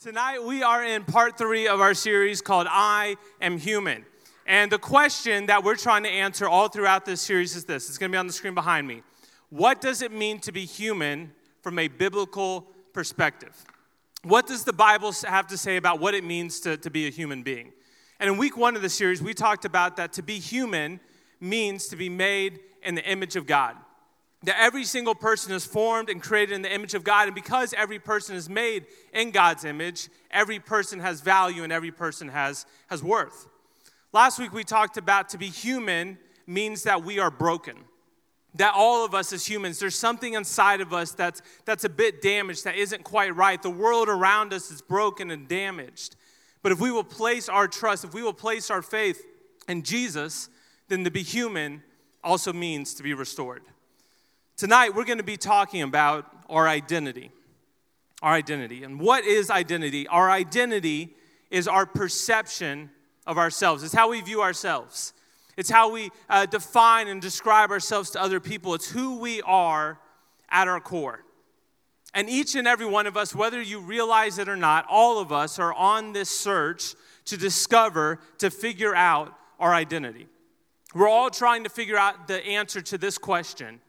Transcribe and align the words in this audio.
Tonight, 0.00 0.42
we 0.42 0.62
are 0.62 0.82
in 0.82 1.04
part 1.04 1.36
three 1.36 1.68
of 1.68 1.82
our 1.82 1.92
series 1.92 2.40
called 2.40 2.66
I 2.70 3.16
Am 3.38 3.58
Human. 3.58 4.06
And 4.46 4.72
the 4.72 4.78
question 4.78 5.44
that 5.44 5.62
we're 5.62 5.76
trying 5.76 6.04
to 6.04 6.08
answer 6.08 6.48
all 6.48 6.68
throughout 6.68 7.04
this 7.04 7.20
series 7.20 7.54
is 7.54 7.66
this 7.66 7.90
it's 7.90 7.98
going 7.98 8.10
to 8.10 8.14
be 8.14 8.18
on 8.18 8.26
the 8.26 8.32
screen 8.32 8.54
behind 8.54 8.88
me. 8.88 9.02
What 9.50 9.82
does 9.82 10.00
it 10.00 10.10
mean 10.10 10.38
to 10.38 10.52
be 10.52 10.64
human 10.64 11.32
from 11.60 11.78
a 11.78 11.88
biblical 11.88 12.66
perspective? 12.94 13.54
What 14.22 14.46
does 14.46 14.64
the 14.64 14.72
Bible 14.72 15.12
have 15.28 15.48
to 15.48 15.58
say 15.58 15.76
about 15.76 16.00
what 16.00 16.14
it 16.14 16.24
means 16.24 16.60
to, 16.60 16.78
to 16.78 16.88
be 16.88 17.06
a 17.06 17.10
human 17.10 17.42
being? 17.42 17.70
And 18.20 18.30
in 18.30 18.38
week 18.38 18.56
one 18.56 18.76
of 18.76 18.80
the 18.80 18.88
series, 18.88 19.20
we 19.20 19.34
talked 19.34 19.66
about 19.66 19.98
that 19.98 20.14
to 20.14 20.22
be 20.22 20.38
human 20.38 20.98
means 21.40 21.88
to 21.88 21.96
be 21.96 22.08
made 22.08 22.60
in 22.82 22.94
the 22.94 23.04
image 23.04 23.36
of 23.36 23.46
God 23.46 23.76
that 24.42 24.56
every 24.58 24.84
single 24.84 25.14
person 25.14 25.52
is 25.52 25.66
formed 25.66 26.08
and 26.08 26.22
created 26.22 26.54
in 26.54 26.62
the 26.62 26.72
image 26.72 26.94
of 26.94 27.04
God. 27.04 27.28
And 27.28 27.34
because 27.34 27.74
every 27.74 27.98
person 27.98 28.36
is 28.36 28.48
made 28.48 28.86
in 29.12 29.30
God's 29.32 29.64
image, 29.64 30.08
every 30.30 30.58
person 30.58 31.00
has 31.00 31.20
value 31.20 31.62
and 31.62 31.72
every 31.72 31.90
person 31.90 32.28
has, 32.28 32.64
has 32.88 33.02
worth. 33.02 33.46
Last 34.12 34.38
week 34.38 34.52
we 34.52 34.64
talked 34.64 34.96
about 34.96 35.28
to 35.30 35.38
be 35.38 35.48
human 35.48 36.18
means 36.46 36.84
that 36.84 37.04
we 37.04 37.18
are 37.18 37.30
broken. 37.30 37.76
That 38.54 38.72
all 38.74 39.04
of 39.04 39.14
us 39.14 39.32
as 39.32 39.46
humans, 39.46 39.78
there's 39.78 39.94
something 39.94 40.34
inside 40.34 40.80
of 40.80 40.92
us 40.92 41.12
that's, 41.12 41.42
that's 41.64 41.84
a 41.84 41.88
bit 41.88 42.20
damaged, 42.20 42.64
that 42.64 42.74
isn't 42.74 43.04
quite 43.04 43.36
right. 43.36 43.62
The 43.62 43.70
world 43.70 44.08
around 44.08 44.52
us 44.52 44.70
is 44.70 44.80
broken 44.80 45.30
and 45.30 45.46
damaged. 45.46 46.16
But 46.62 46.72
if 46.72 46.80
we 46.80 46.90
will 46.90 47.04
place 47.04 47.48
our 47.48 47.68
trust, 47.68 48.04
if 48.04 48.14
we 48.14 48.22
will 48.22 48.32
place 48.32 48.70
our 48.70 48.82
faith 48.82 49.24
in 49.68 49.82
Jesus, 49.82 50.48
then 50.88 51.04
to 51.04 51.10
be 51.10 51.22
human 51.22 51.82
also 52.24 52.52
means 52.52 52.94
to 52.94 53.02
be 53.02 53.14
restored. 53.14 53.62
Tonight, 54.60 54.94
we're 54.94 55.06
going 55.06 55.16
to 55.16 55.24
be 55.24 55.38
talking 55.38 55.80
about 55.80 56.26
our 56.50 56.68
identity. 56.68 57.30
Our 58.20 58.34
identity. 58.34 58.84
And 58.84 59.00
what 59.00 59.24
is 59.24 59.48
identity? 59.48 60.06
Our 60.06 60.30
identity 60.30 61.16
is 61.50 61.66
our 61.66 61.86
perception 61.86 62.90
of 63.26 63.38
ourselves, 63.38 63.82
it's 63.82 63.94
how 63.94 64.10
we 64.10 64.20
view 64.20 64.42
ourselves, 64.42 65.14
it's 65.56 65.70
how 65.70 65.90
we 65.90 66.10
uh, 66.28 66.44
define 66.44 67.08
and 67.08 67.22
describe 67.22 67.70
ourselves 67.70 68.10
to 68.10 68.20
other 68.20 68.38
people, 68.38 68.74
it's 68.74 68.90
who 68.90 69.18
we 69.18 69.40
are 69.46 69.98
at 70.50 70.68
our 70.68 70.78
core. 70.78 71.24
And 72.12 72.28
each 72.28 72.54
and 72.54 72.68
every 72.68 72.84
one 72.84 73.06
of 73.06 73.16
us, 73.16 73.34
whether 73.34 73.62
you 73.62 73.80
realize 73.80 74.36
it 74.36 74.46
or 74.46 74.56
not, 74.56 74.84
all 74.90 75.20
of 75.20 75.32
us 75.32 75.58
are 75.58 75.72
on 75.72 76.12
this 76.12 76.28
search 76.28 76.94
to 77.24 77.38
discover, 77.38 78.20
to 78.36 78.50
figure 78.50 78.94
out 78.94 79.32
our 79.58 79.72
identity. 79.72 80.28
We're 80.94 81.08
all 81.08 81.30
trying 81.30 81.64
to 81.64 81.70
figure 81.70 81.96
out 81.96 82.28
the 82.28 82.44
answer 82.44 82.82
to 82.82 82.98
this 82.98 83.16
question 83.16 83.80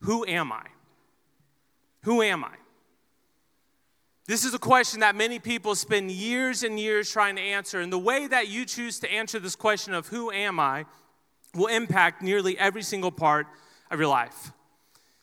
who 0.00 0.26
am 0.26 0.52
I? 0.52 0.66
Who 2.02 2.22
am 2.22 2.44
I? 2.44 2.52
This 4.26 4.44
is 4.44 4.54
a 4.54 4.58
question 4.58 5.00
that 5.00 5.14
many 5.14 5.38
people 5.38 5.74
spend 5.74 6.10
years 6.10 6.64
and 6.64 6.80
years 6.80 7.10
trying 7.10 7.36
to 7.36 7.42
answer. 7.42 7.80
And 7.80 7.92
the 7.92 7.98
way 7.98 8.26
that 8.26 8.48
you 8.48 8.64
choose 8.64 8.98
to 9.00 9.10
answer 9.10 9.38
this 9.38 9.54
question 9.54 9.94
of 9.94 10.08
who 10.08 10.32
am 10.32 10.58
I 10.58 10.84
will 11.54 11.68
impact 11.68 12.22
nearly 12.22 12.58
every 12.58 12.82
single 12.82 13.12
part 13.12 13.46
of 13.90 14.00
your 14.00 14.08
life. 14.08 14.52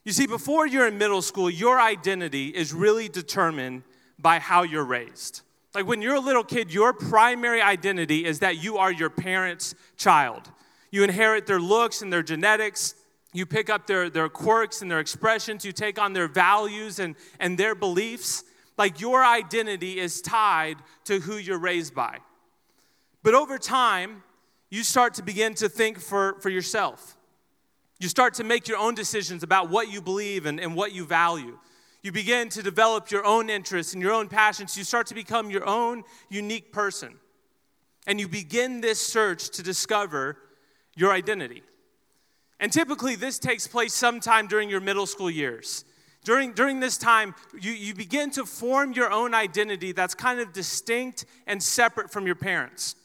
You 0.06 0.14
see, 0.14 0.26
before 0.26 0.68
you're 0.68 0.88
in 0.88 0.98
middle 0.98 1.22
school, 1.22 1.50
your 1.50 1.80
identity 1.80 2.48
is 2.48 2.74
really 2.74 3.10
determined 3.10 3.84
by 4.18 4.40
how 4.40 4.64
you're 4.64 4.86
raised. 4.86 5.42
Like 5.74 5.86
when 5.86 6.02
you're 6.02 6.16
a 6.16 6.20
little 6.20 6.44
kid, 6.44 6.74
your 6.74 6.94
primary 6.94 7.62
identity 7.62 8.26
is 8.26 8.40
that 8.40 8.64
you 8.64 8.78
are 8.78 8.92
your 8.92 9.10
parents' 9.10 9.76
child. 9.98 10.50
You 10.92 11.04
inherit 11.04 11.46
their 11.48 11.60
looks 11.60 12.02
and 12.02 12.12
their 12.12 12.24
genetics, 12.24 12.96
you 13.34 13.46
pick 13.46 13.70
up 13.70 13.88
their, 13.88 14.10
their 14.10 14.30
quirks 14.30 14.82
and 14.82 14.90
their 14.90 15.00
expressions, 15.00 15.66
you 15.66 15.72
take 15.72 16.00
on 16.00 16.14
their 16.14 16.28
values 16.28 17.00
and, 17.00 17.16
and 17.40 17.58
their 17.58 17.76
beliefs. 17.76 18.44
Like 18.78 19.02
your 19.02 19.24
identity 19.24 20.00
is 20.00 20.22
tied 20.22 20.78
to 21.06 21.20
who 21.20 21.38
you're 21.38 21.60
raised 21.60 21.94
by. 21.94 22.20
But 23.24 23.34
over 23.34 23.58
time, 23.58 24.24
you 24.70 24.84
start 24.84 25.16
to 25.16 25.24
begin 25.24 25.54
to 25.56 25.70
think 25.70 26.00
for, 26.00 26.40
for 26.42 26.50
yourself. 26.50 27.18
You 28.00 28.10
start 28.10 28.34
to 28.36 28.44
make 28.44 28.68
your 28.68 28.78
own 28.78 28.96
decisions 28.96 29.44
about 29.44 29.70
what 29.70 29.92
you 29.92 30.02
believe 30.02 30.46
and, 30.46 30.60
and 30.60 30.76
what 30.76 30.94
you 30.94 31.06
value. 31.06 31.58
You 32.02 32.12
begin 32.12 32.50
to 32.50 32.62
develop 32.62 33.10
your 33.12 33.26
own 33.26 33.50
interests 33.50 33.94
and 33.94 34.02
your 34.02 34.12
own 34.12 34.28
passions. 34.28 34.78
You 34.78 34.84
start 34.84 35.08
to 35.08 35.14
become 35.14 35.50
your 35.50 35.66
own 35.66 36.04
unique 36.30 36.74
person. 36.74 37.16
And 38.06 38.20
you 38.20 38.28
begin 38.28 38.82
this 38.82 39.00
search 39.00 39.50
to 39.52 39.64
discover 39.64 40.38
your 40.96 41.14
identity. 41.14 41.64
And 42.64 42.72
typically, 42.72 43.18
this 43.18 43.40
takes 43.40 43.68
place 43.68 43.94
sometime 43.94 44.48
during 44.48 44.70
your 44.70 44.80
middle 44.80 45.06
school 45.06 45.30
years. 45.30 45.84
During, 46.24 46.54
during 46.54 46.80
this 46.80 46.98
time, 46.98 47.36
you, 47.60 47.74
you 47.74 47.94
begin 47.94 48.32
to 48.32 48.46
form 48.46 48.94
your 48.94 49.12
own 49.12 49.34
identity 49.34 49.92
that's 49.92 50.16
kind 50.16 50.40
of 50.40 50.54
distinct 50.54 51.26
and 51.46 51.62
separate 51.62 52.10
from 52.10 52.26
your 52.26 52.36
parents. 52.36 52.96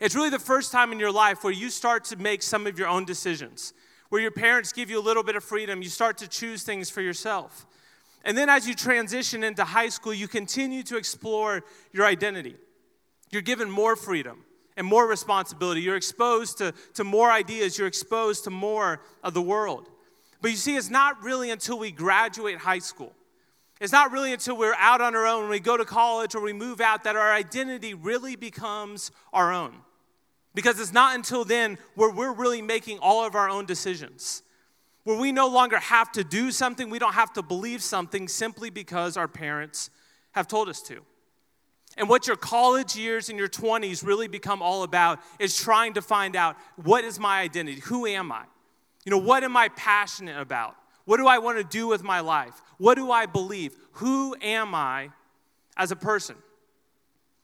It's 0.00 0.14
really 0.14 0.30
the 0.30 0.38
first 0.38 0.72
time 0.72 0.90
in 0.90 0.98
your 0.98 1.12
life 1.12 1.44
where 1.44 1.52
you 1.52 1.68
start 1.68 2.06
to 2.06 2.16
make 2.16 2.42
some 2.42 2.66
of 2.66 2.78
your 2.78 2.88
own 2.88 3.04
decisions, 3.04 3.74
where 4.08 4.22
your 4.22 4.30
parents 4.30 4.72
give 4.72 4.88
you 4.88 4.98
a 4.98 5.04
little 5.04 5.22
bit 5.22 5.36
of 5.36 5.44
freedom. 5.44 5.82
You 5.82 5.90
start 5.90 6.16
to 6.18 6.26
choose 6.26 6.62
things 6.62 6.88
for 6.88 7.02
yourself. 7.02 7.66
And 8.24 8.38
then 8.38 8.48
as 8.48 8.66
you 8.66 8.74
transition 8.74 9.44
into 9.44 9.64
high 9.64 9.90
school, 9.90 10.14
you 10.14 10.28
continue 10.28 10.82
to 10.84 10.96
explore 10.96 11.62
your 11.92 12.06
identity. 12.06 12.56
You're 13.30 13.42
given 13.42 13.70
more 13.70 13.96
freedom 13.96 14.46
and 14.76 14.86
more 14.86 15.06
responsibility. 15.06 15.80
You're 15.80 15.96
exposed 15.96 16.58
to, 16.58 16.72
to 16.94 17.04
more 17.04 17.30
ideas, 17.30 17.78
you're 17.78 17.86
exposed 17.86 18.44
to 18.44 18.50
more 18.50 19.00
of 19.22 19.34
the 19.34 19.42
world. 19.42 19.88
But 20.40 20.50
you 20.50 20.56
see, 20.56 20.76
it's 20.76 20.90
not 20.90 21.22
really 21.22 21.50
until 21.50 21.78
we 21.78 21.90
graduate 21.90 22.58
high 22.58 22.80
school. 22.80 23.12
It's 23.80 23.92
not 23.92 24.12
really 24.12 24.32
until 24.32 24.56
we're 24.56 24.74
out 24.74 25.00
on 25.00 25.14
our 25.14 25.26
own, 25.26 25.42
when 25.42 25.50
we 25.50 25.60
go 25.60 25.76
to 25.76 25.84
college 25.84 26.34
or 26.34 26.40
we 26.40 26.52
move 26.52 26.80
out, 26.80 27.04
that 27.04 27.16
our 27.16 27.32
identity 27.32 27.94
really 27.94 28.36
becomes 28.36 29.10
our 29.32 29.52
own. 29.52 29.74
Because 30.54 30.78
it's 30.78 30.92
not 30.92 31.16
until 31.16 31.44
then 31.44 31.78
where 31.94 32.10
we're 32.10 32.32
really 32.32 32.62
making 32.62 32.98
all 33.00 33.26
of 33.26 33.34
our 33.34 33.48
own 33.48 33.66
decisions, 33.66 34.42
where 35.02 35.18
we 35.18 35.32
no 35.32 35.48
longer 35.48 35.78
have 35.78 36.12
to 36.12 36.22
do 36.22 36.50
something, 36.50 36.88
we 36.88 36.98
don't 36.98 37.14
have 37.14 37.32
to 37.32 37.42
believe 37.42 37.82
something 37.82 38.28
simply 38.28 38.70
because 38.70 39.16
our 39.16 39.28
parents 39.28 39.90
have 40.32 40.46
told 40.46 40.68
us 40.68 40.80
to. 40.82 41.02
And 41.96 42.08
what 42.08 42.26
your 42.26 42.36
college 42.36 42.96
years 42.96 43.28
and 43.28 43.38
your 43.38 43.48
20s 43.48 44.04
really 44.04 44.28
become 44.28 44.62
all 44.62 44.82
about 44.82 45.20
is 45.38 45.56
trying 45.56 45.94
to 45.94 46.02
find 46.02 46.34
out 46.34 46.56
what 46.76 47.04
is 47.04 47.18
my 47.20 47.40
identity? 47.40 47.80
Who 47.84 48.06
am 48.06 48.32
I? 48.32 48.44
You 49.04 49.10
know, 49.10 49.18
what 49.18 49.44
am 49.44 49.56
I 49.56 49.68
passionate 49.68 50.40
about? 50.40 50.76
What 51.04 51.18
do 51.18 51.26
I 51.26 51.38
want 51.38 51.58
to 51.58 51.64
do 51.64 51.86
with 51.86 52.02
my 52.02 52.20
life? 52.20 52.62
What 52.78 52.96
do 52.96 53.10
I 53.10 53.26
believe? 53.26 53.76
Who 53.92 54.34
am 54.40 54.74
I 54.74 55.10
as 55.76 55.90
a 55.90 55.96
person? 55.96 56.36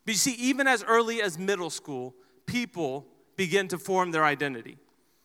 But 0.05 0.15
you 0.15 0.19
see, 0.19 0.33
even 0.33 0.67
as 0.67 0.83
early 0.83 1.21
as 1.23 1.39
middle 1.39 1.71
school, 1.71 2.15
people 2.47 3.07
begin 3.37 3.69
to 3.69 3.79
form 3.79 4.11
their 4.11 4.25
identity. 4.25 4.79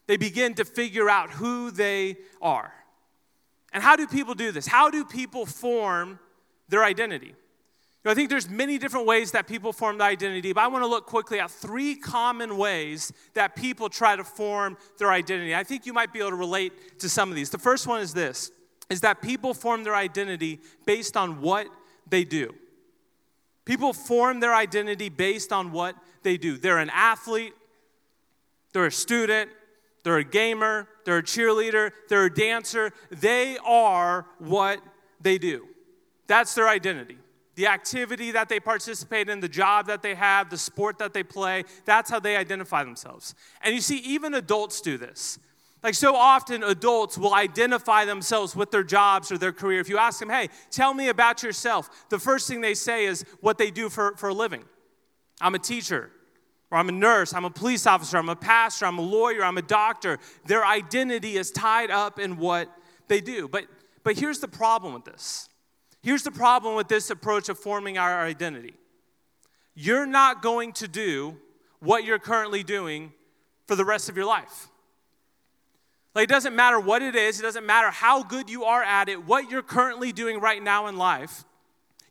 They 0.08 0.18
begin 0.18 0.54
to 0.56 0.66
figure 0.66 1.10
out 1.10 1.32
who 1.32 1.72
they 1.72 2.18
are. 2.42 2.72
And 3.74 3.82
how 3.82 3.96
do 3.96 4.06
people 4.06 4.36
do 4.36 4.52
this? 4.52 4.68
How 4.68 4.90
do 4.90 5.04
people 5.04 5.46
form 5.46 6.20
their 6.70 6.84
identity? 6.84 7.36
Know, 8.06 8.12
I 8.12 8.14
think 8.14 8.30
there's 8.30 8.50
many 8.50 8.78
different 8.78 9.08
ways 9.08 9.32
that 9.32 9.48
people 9.48 9.74
form 9.74 9.98
their 9.98 10.08
identity, 10.08 10.54
but 10.54 10.64
I 10.64 10.68
want 10.68 10.84
to 10.84 10.88
look 10.88 11.08
quickly 11.08 11.40
at 11.40 11.50
three 11.50 11.96
common 11.96 12.56
ways 12.58 13.12
that 13.34 13.56
people 13.56 13.90
try 13.90 14.16
to 14.16 14.24
form 14.24 14.78
their 15.00 15.12
identity. 15.12 15.56
I 15.56 15.64
think 15.64 15.86
you 15.86 15.94
might 15.94 16.14
be 16.14 16.20
able 16.20 16.30
to 16.30 16.36
relate 16.36 17.00
to 17.00 17.10
some 17.10 17.30
of 17.30 17.36
these. 17.36 17.50
The 17.50 17.58
first 17.58 17.88
one 17.88 18.02
is 18.02 18.14
this 18.14 18.52
is 18.88 19.02
that 19.02 19.20
people 19.20 19.56
form 19.56 19.84
their 19.84 19.96
identity 19.96 20.60
based 20.86 21.18
on 21.18 21.42
what 21.42 21.68
they 22.08 22.24
do. 22.24 22.54
People 23.66 23.94
form 23.94 24.40
their 24.40 24.54
identity 24.54 25.10
based 25.10 25.52
on 25.52 25.72
what 25.72 25.96
they 26.22 26.38
do. 26.38 26.56
They're 26.56 26.78
an 26.78 26.92
athlete, 26.94 27.54
they're 28.74 28.86
a 28.86 28.92
student, 28.92 29.50
they're 30.04 30.18
a 30.18 30.24
gamer, 30.24 30.88
they're 31.04 31.18
a 31.18 31.24
cheerleader, 31.24 31.90
they're 32.10 32.26
a 32.26 32.34
dancer. 32.34 32.94
They 33.10 33.58
are 33.66 34.28
what 34.38 34.80
they 35.20 35.40
do. 35.40 35.68
That's 36.28 36.54
their 36.54 36.70
identity 36.70 37.18
the 37.56 37.68
activity 37.68 38.32
that 38.32 38.50
they 38.50 38.60
participate 38.60 39.30
in, 39.30 39.40
the 39.40 39.50
job 39.50 39.88
that 39.88 40.02
they 40.02 40.16
have, 40.16 40.50
the 40.50 40.58
sport 40.58 41.00
that 41.00 41.14
they 41.14 41.24
play. 41.24 41.64
That's 41.86 42.10
how 42.10 42.20
they 42.20 42.36
identify 42.36 42.84
themselves. 42.84 43.34
And 43.62 43.74
you 43.74 43.82
see, 43.82 43.98
even 44.00 44.34
adults 44.34 44.82
do 44.82 44.98
this. 44.98 45.40
Like 45.82 45.94
so 45.94 46.16
often, 46.16 46.64
adults 46.64 47.18
will 47.18 47.34
identify 47.34 48.06
themselves 48.06 48.56
with 48.56 48.72
their 48.72 48.84
jobs 48.84 49.32
or 49.32 49.38
their 49.38 49.54
career. 49.54 49.80
If 49.80 49.88
you 49.88 50.00
ask 50.00 50.20
them, 50.20 50.30
hey, 50.30 50.50
tell 50.72 50.94
me 50.94 51.10
about 51.10 51.44
yourself, 51.44 52.08
the 52.10 52.18
first 52.18 52.48
thing 52.48 52.62
they 52.62 52.74
say 52.74 53.06
is 53.06 53.24
what 53.40 53.58
they 53.58 53.70
do 53.70 53.90
for, 53.90 54.16
for 54.18 54.30
a 54.30 54.34
living. 54.34 54.64
I'm 55.40 55.54
a 55.54 55.60
teacher, 55.60 56.10
or 56.72 56.80
I'm 56.80 56.90
a 56.90 56.94
nurse, 56.94 57.34
I'm 57.34 57.46
a 57.46 57.52
police 57.52 57.86
officer, 57.86 58.18
I'm 58.18 58.30
a 58.30 58.36
pastor, 58.36 58.86
I'm 58.86 58.98
a 58.98 59.04
lawyer, 59.04 59.44
I'm 59.44 59.60
a 59.60 59.62
doctor. 59.62 60.18
Their 60.48 60.66
identity 60.66 61.38
is 61.38 61.52
tied 61.52 61.92
up 61.92 62.20
in 62.20 62.38
what 62.38 62.68
they 63.08 63.22
do. 63.22 63.48
But, 63.48 63.66
but 64.04 64.18
here's 64.18 64.40
the 64.40 64.48
problem 64.48 64.94
with 64.94 65.06
this 65.06 65.50
Here's 66.06 66.22
the 66.22 66.30
problem 66.30 66.76
with 66.76 66.88
this 66.88 67.10
approach 67.10 67.50
of 67.50 67.58
forming 67.58 67.98
our 67.98 68.24
identity 68.24 68.76
you're 69.74 70.06
not 70.06 70.44
going 70.44 70.72
to 70.74 70.88
do 70.88 71.36
what 71.80 72.06
you're 72.06 72.20
currently 72.20 72.62
doing 72.62 73.12
for 73.66 73.76
the 73.76 73.84
rest 73.84 74.08
of 74.08 74.16
your 74.16 74.28
life. 74.28 74.68
Like, 76.14 76.26
it 76.26 76.30
doesn't 76.30 76.56
matter 76.56 76.80
what 76.80 77.02
it 77.02 77.16
is, 77.16 77.40
it 77.40 77.42
doesn't 77.42 77.66
matter 77.66 77.90
how 77.90 78.22
good 78.22 78.52
you 78.52 78.66
are 78.66 78.84
at 78.84 79.10
it, 79.10 79.26
what 79.26 79.50
you're 79.50 79.64
currently 79.64 80.12
doing 80.12 80.40
right 80.40 80.62
now 80.62 80.86
in 80.86 80.96
life, 80.96 81.44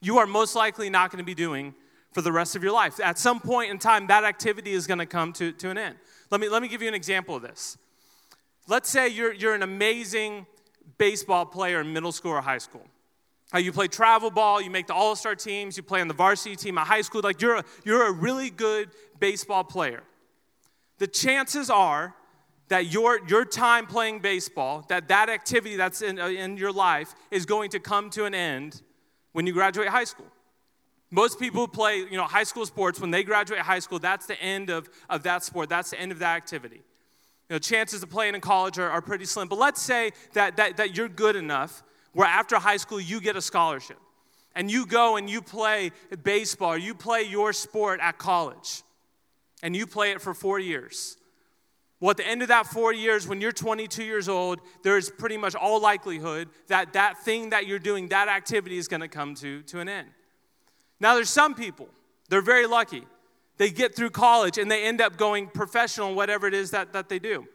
you 0.00 0.19
are 0.19 0.26
most 0.26 0.56
likely 0.56 0.91
not 0.91 1.12
going 1.12 1.23
to 1.23 1.25
be 1.25 1.35
doing 1.35 1.73
for 2.11 2.20
the 2.20 2.32
rest 2.32 2.56
of 2.56 2.64
your 2.64 2.73
life. 2.73 2.99
At 2.99 3.17
some 3.17 3.38
point 3.38 3.70
in 3.70 3.79
time, 3.79 4.08
that 4.08 4.25
activity 4.25 4.73
is 4.73 4.88
going 4.88 4.99
to 4.99 5.06
come 5.06 5.32
to, 5.35 5.52
to 5.52 5.70
an 5.70 5.79
end. 5.79 5.94
Let 6.32 6.41
me, 6.41 6.49
let 6.49 6.62
me 6.62 6.69
give 6.69 6.82
you 6.82 6.88
an 6.88 6.94
example 6.94 7.37
of 7.37 7.43
this. 7.43 7.79
Let's 8.67 8.91
say 8.91 9.06
you're, 9.06 9.32
you're 9.32 9.55
an 9.55 9.62
amazing 9.62 10.46
baseball 10.99 11.46
player 11.46 11.81
in 11.81 11.93
middle 11.93 12.12
school 12.12 12.32
or 12.32 12.41
high 12.41 12.58
school. 12.58 12.88
Uh, 13.52 13.58
you 13.58 13.73
play 13.73 13.88
travel 13.88 14.31
ball, 14.31 14.61
you 14.61 14.70
make 14.70 14.87
the 14.87 14.94
all 14.94 15.14
star 15.14 15.35
teams, 15.35 15.76
you 15.76 15.82
play 15.82 16.00
on 16.00 16.08
the 16.08 16.14
varsity 16.14 16.56
team 16.56 16.79
at 16.79 16.87
high 16.87 17.02
school. 17.02 17.20
Like 17.23 17.41
you're 17.43 17.56
a, 17.56 17.64
you're 17.85 18.06
a 18.06 18.12
really 18.12 18.50
good 18.50 18.91
baseball 19.20 19.64
player. 19.64 20.02
The 20.99 21.06
chances 21.06 21.70
are 21.70 22.14
that 22.69 22.87
your, 22.87 23.20
your 23.29 23.44
time 23.44 23.87
playing 23.87 24.20
baseball, 24.20 24.85
that 24.88 25.08
that 25.08 25.29
activity 25.29 25.76
that's 25.76 26.02
in, 26.02 26.19
uh, 26.19 26.29
in 26.29 26.56
your 26.56 26.73
life 26.73 27.14
is 27.31 27.44
going 27.44 27.70
to 27.70 27.79
come 27.79 28.11
to 28.11 28.25
an 28.25 28.35
end 28.35 28.81
when 29.32 29.46
you 29.46 29.52
graduate 29.52 29.88
high 29.88 30.05
school. 30.05 30.26
Most 31.11 31.38
people 31.38 31.61
who 31.61 31.69
play 31.69 31.99
you 31.99 32.17
know, 32.17 32.25
high 32.25 32.43
school 32.43 32.67
sports, 32.67 33.00
when 33.00 33.11
they 33.11 33.23
graduate 33.23 33.61
high 33.61 33.79
school, 33.79 33.99
that's 33.99 34.26
the 34.26 34.41
end 34.41 34.70
of, 34.70 34.88
of 35.11 35.23
that 35.25 35.44
sport. 35.44 35.69
That's 35.69 35.91
the 35.91 36.00
end 36.00 36.11
of 36.11 36.19
that 36.20 36.37
activity. 36.37 36.82
You 37.49 37.55
know, 37.55 37.58
chances 37.58 38.02
of 38.02 38.11
playing 38.11 38.35
in 38.35 38.41
college 38.41 38.79
are, 38.79 38.91
are 38.91 39.02
pretty 39.02 39.26
slim. 39.26 39.49
But 39.49 39.58
let's 39.58 39.82
say 39.82 40.12
that, 40.32 40.56
that, 40.56 40.79
that 40.79 40.96
you're 40.96 41.08
good 41.08 41.37
enough 41.37 41.82
where 42.14 42.26
after 42.26 42.56
high 42.56 42.78
school 42.78 43.00
you 43.00 43.20
get 43.20 43.37
a 43.37 43.43
scholarship 43.43 43.99
and 44.55 44.70
you 44.70 44.87
go 44.87 45.16
and 45.16 45.28
you 45.28 45.43
play 45.43 45.93
baseball 46.22 46.76
you 46.76 46.94
play 46.94 47.22
your 47.22 47.52
sport 47.52 48.00
at 48.00 48.19
college 48.19 48.82
and 49.62 49.75
you 49.75 49.87
play 49.87 50.12
it 50.12 50.20
for 50.20 50.34
four 50.34 50.58
years. 50.58 51.16
Well, 51.99 52.11
at 52.11 52.19
the 52.19 52.26
end 52.26 52.43
of 52.43 52.49
that 52.49 52.66
four 52.66 52.93
years, 52.93 53.26
when 53.26 53.40
you're 53.40 53.50
22 53.50 54.05
years 54.05 54.28
old, 54.28 54.61
there's 54.82 55.08
pretty 55.08 55.38
much 55.38 55.55
all 55.55 55.81
likelihood 55.81 56.50
that 56.66 56.93
that 56.93 57.25
thing 57.25 57.50
that 57.50 57.66
you're 57.66 57.78
doing, 57.78 58.08
that 58.08 58.28
activity 58.28 58.76
is 58.76 58.88
going 58.88 59.00
to 59.00 59.08
come 59.08 59.34
to, 59.37 59.62
to 59.62 59.81
an 59.81 59.88
end. 59.88 60.08
Now, 61.00 61.14
there's 61.14 61.31
some 61.31 61.55
people, 61.55 61.88
they're 62.28 62.43
very 62.43 62.67
lucky. 62.67 63.05
They 63.56 63.70
get 63.70 63.94
through 63.94 64.10
college 64.10 64.58
and 64.58 64.70
they 64.70 64.84
end 64.84 65.00
up 65.00 65.17
going 65.17 65.46
professional 65.46 66.14
whatever 66.14 66.46
it 66.46 66.52
is 66.52 66.72
that, 66.72 66.93
that 66.93 67.08
they 67.08 67.19
do. 67.19 67.46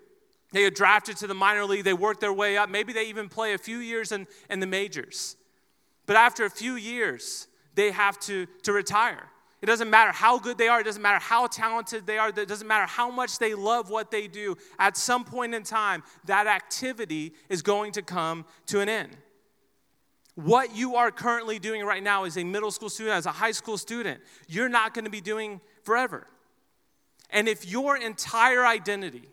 They 0.52 0.62
get 0.62 0.76
drafted 0.76 1.18
to 1.18 1.28
the 1.28 1.34
minor 1.34 1.66
league, 1.66 1.84
they 1.84 1.94
work 1.94 2.20
their 2.20 2.34
way 2.34 2.58
up. 2.58 2.70
Maybe 2.70 2.94
they 2.94 3.06
even 3.06 3.30
play 3.30 3.54
a 3.54 3.58
few 3.58 3.78
years 3.78 4.12
in, 4.12 4.28
in 4.50 4.60
the 4.60 4.68
majors. 4.68 5.36
But 6.06 6.16
after 6.16 6.46
a 6.46 6.50
few 6.50 6.76
years, 6.76 7.48
they 7.76 7.92
have 7.92 8.20
to, 8.22 8.48
to 8.64 8.74
retire. 8.74 9.30
It 9.62 9.66
doesn't 9.66 9.90
matter 9.90 10.12
how 10.12 10.40
good 10.40 10.58
they 10.58 10.70
are, 10.70 10.80
it 10.80 10.86
doesn't 10.86 11.02
matter 11.02 11.20
how 11.20 11.48
talented 11.48 12.08
they 12.08 12.18
are, 12.18 12.30
it 12.30 12.48
doesn't 12.48 12.68
matter 12.68 12.86
how 12.86 13.12
much 13.12 13.40
they 13.40 13.54
love 13.54 13.90
what 13.90 14.10
they 14.10 14.28
do. 14.28 14.56
At 14.80 14.96
some 14.96 15.26
point 15.26 15.54
in 15.54 15.64
time, 15.64 16.02
that 16.26 16.48
activity 16.48 17.34
is 17.50 17.62
going 17.62 17.92
to 17.94 18.02
come 18.02 18.46
to 18.68 18.80
an 18.80 18.88
end. 18.88 19.18
What 20.36 20.74
you 20.74 20.96
are 20.96 21.12
currently 21.12 21.60
doing 21.60 21.84
right 21.84 22.02
now 22.02 22.24
as 22.24 22.38
a 22.38 22.44
middle 22.46 22.72
school 22.72 22.90
student, 22.90 23.18
as 23.18 23.26
a 23.26 23.32
high 23.32 23.52
school 23.52 23.78
student, 23.78 24.22
you're 24.48 24.70
not 24.70 24.94
going 24.94 25.06
to 25.06 25.12
be 25.12 25.20
doing 25.20 25.60
forever. 25.84 26.26
And 27.30 27.50
if 27.50 27.68
your 27.68 27.98
entire 27.98 28.66
identity, 28.66 29.28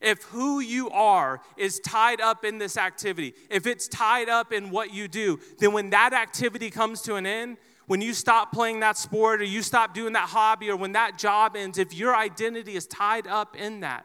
if 0.00 0.22
who 0.24 0.60
you 0.60 0.90
are 0.90 1.40
is 1.56 1.80
tied 1.80 2.20
up 2.20 2.44
in 2.44 2.58
this 2.58 2.76
activity, 2.76 3.34
if 3.50 3.66
it's 3.66 3.88
tied 3.88 4.28
up 4.28 4.52
in 4.52 4.70
what 4.70 4.92
you 4.92 5.08
do, 5.08 5.40
then 5.58 5.72
when 5.72 5.90
that 5.90 6.12
activity 6.12 6.70
comes 6.70 7.02
to 7.02 7.14
an 7.14 7.26
end, 7.26 7.56
when 7.86 8.00
you 8.00 8.12
stop 8.12 8.52
playing 8.52 8.80
that 8.80 8.98
sport 8.98 9.40
or 9.40 9.44
you 9.44 9.62
stop 9.62 9.94
doing 9.94 10.12
that 10.12 10.28
hobby 10.28 10.70
or 10.70 10.76
when 10.76 10.92
that 10.92 11.18
job 11.18 11.56
ends, 11.56 11.78
if 11.78 11.94
your 11.94 12.14
identity 12.14 12.74
is 12.74 12.86
tied 12.86 13.26
up 13.26 13.56
in 13.56 13.80
that, 13.80 14.04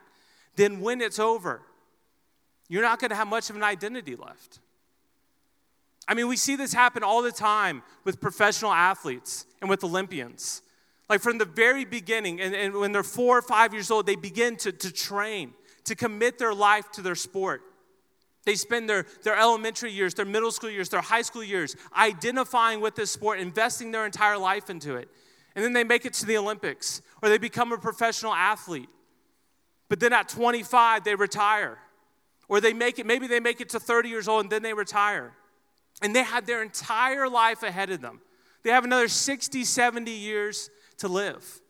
then 0.56 0.82
when 0.82 1.02
it's 1.02 1.20
over, 1.20 1.62
you're 2.70 2.84
not 2.84 3.00
going 3.00 3.10
to 3.10 3.16
have 3.16 3.28
much 3.28 3.50
of 3.50 3.56
an 3.56 3.64
identity 3.64 4.16
left. 4.16 4.60
I 6.08 6.14
mean, 6.14 6.28
we 6.28 6.36
see 6.38 6.56
this 6.56 6.74
happen 6.74 7.04
all 7.04 7.22
the 7.22 7.32
time 7.32 7.84
with 8.04 8.20
professional 8.22 8.72
athletes 8.72 9.46
and 9.62 9.70
with 9.70 9.84
Olympians. 9.84 10.62
Like 11.10 11.22
from 11.22 11.38
the 11.38 11.46
very 11.46 11.84
beginning, 11.84 12.40
and, 12.40 12.56
and 12.56 12.74
when 12.74 12.92
they're 12.92 13.04
four 13.04 13.38
or 13.38 13.42
five 13.42 13.74
years 13.74 13.92
old, 13.92 14.06
they 14.06 14.16
begin 14.16 14.56
to, 14.58 14.72
to 14.72 14.92
train, 14.92 15.54
to 15.86 15.96
commit 15.96 16.38
their 16.38 16.54
life 16.54 16.92
to 16.94 17.02
their 17.02 17.16
sport. 17.16 17.62
They 18.44 18.56
spend 18.56 18.90
their, 18.90 19.06
their 19.24 19.38
elementary 19.38 19.92
years, 19.92 20.14
their 20.16 20.26
middle 20.26 20.52
school 20.52 20.70
years, 20.70 20.90
their 20.90 21.02
high 21.02 21.22
school 21.22 21.44
years 21.44 21.76
identifying 21.96 22.82
with 22.82 22.96
this 22.96 23.12
sport, 23.12 23.40
investing 23.40 23.92
their 23.92 24.06
entire 24.06 24.38
life 24.38 24.70
into 24.70 24.96
it. 24.96 25.10
And 25.56 25.64
then 25.64 25.74
they 25.74 25.84
make 25.84 26.06
it 26.06 26.14
to 26.14 26.26
the 26.26 26.38
Olympics 26.38 27.02
or 27.22 27.30
they 27.30 27.38
become 27.38 27.72
a 27.72 27.78
professional 27.78 28.34
athlete. 28.34 28.90
But 29.90 30.00
then 30.00 30.14
at 30.14 30.30
25, 30.30 31.04
they 31.04 31.16
retire. 31.16 31.78
Or 32.48 32.62
they 32.62 32.74
make 32.74 32.98
it, 32.98 33.06
maybe 33.06 33.28
they 33.28 33.40
make 33.40 33.62
it 33.62 33.70
to 33.70 33.80
30 33.80 34.10
years 34.10 34.28
old 34.28 34.46
and 34.46 34.52
then 34.52 34.64
they 34.64 34.74
retire. 34.74 35.34
And 36.02 36.16
they 36.16 36.24
have 36.24 36.46
their 36.48 36.64
entire 36.64 37.30
life 37.30 37.62
ahead 37.62 37.92
of 37.92 38.02
them. 38.02 38.22
They 38.64 38.72
have 38.72 38.86
another 38.86 39.08
60, 39.08 39.64
70 39.64 40.12
years 40.12 40.70
to 40.98 41.08
live 41.08 41.61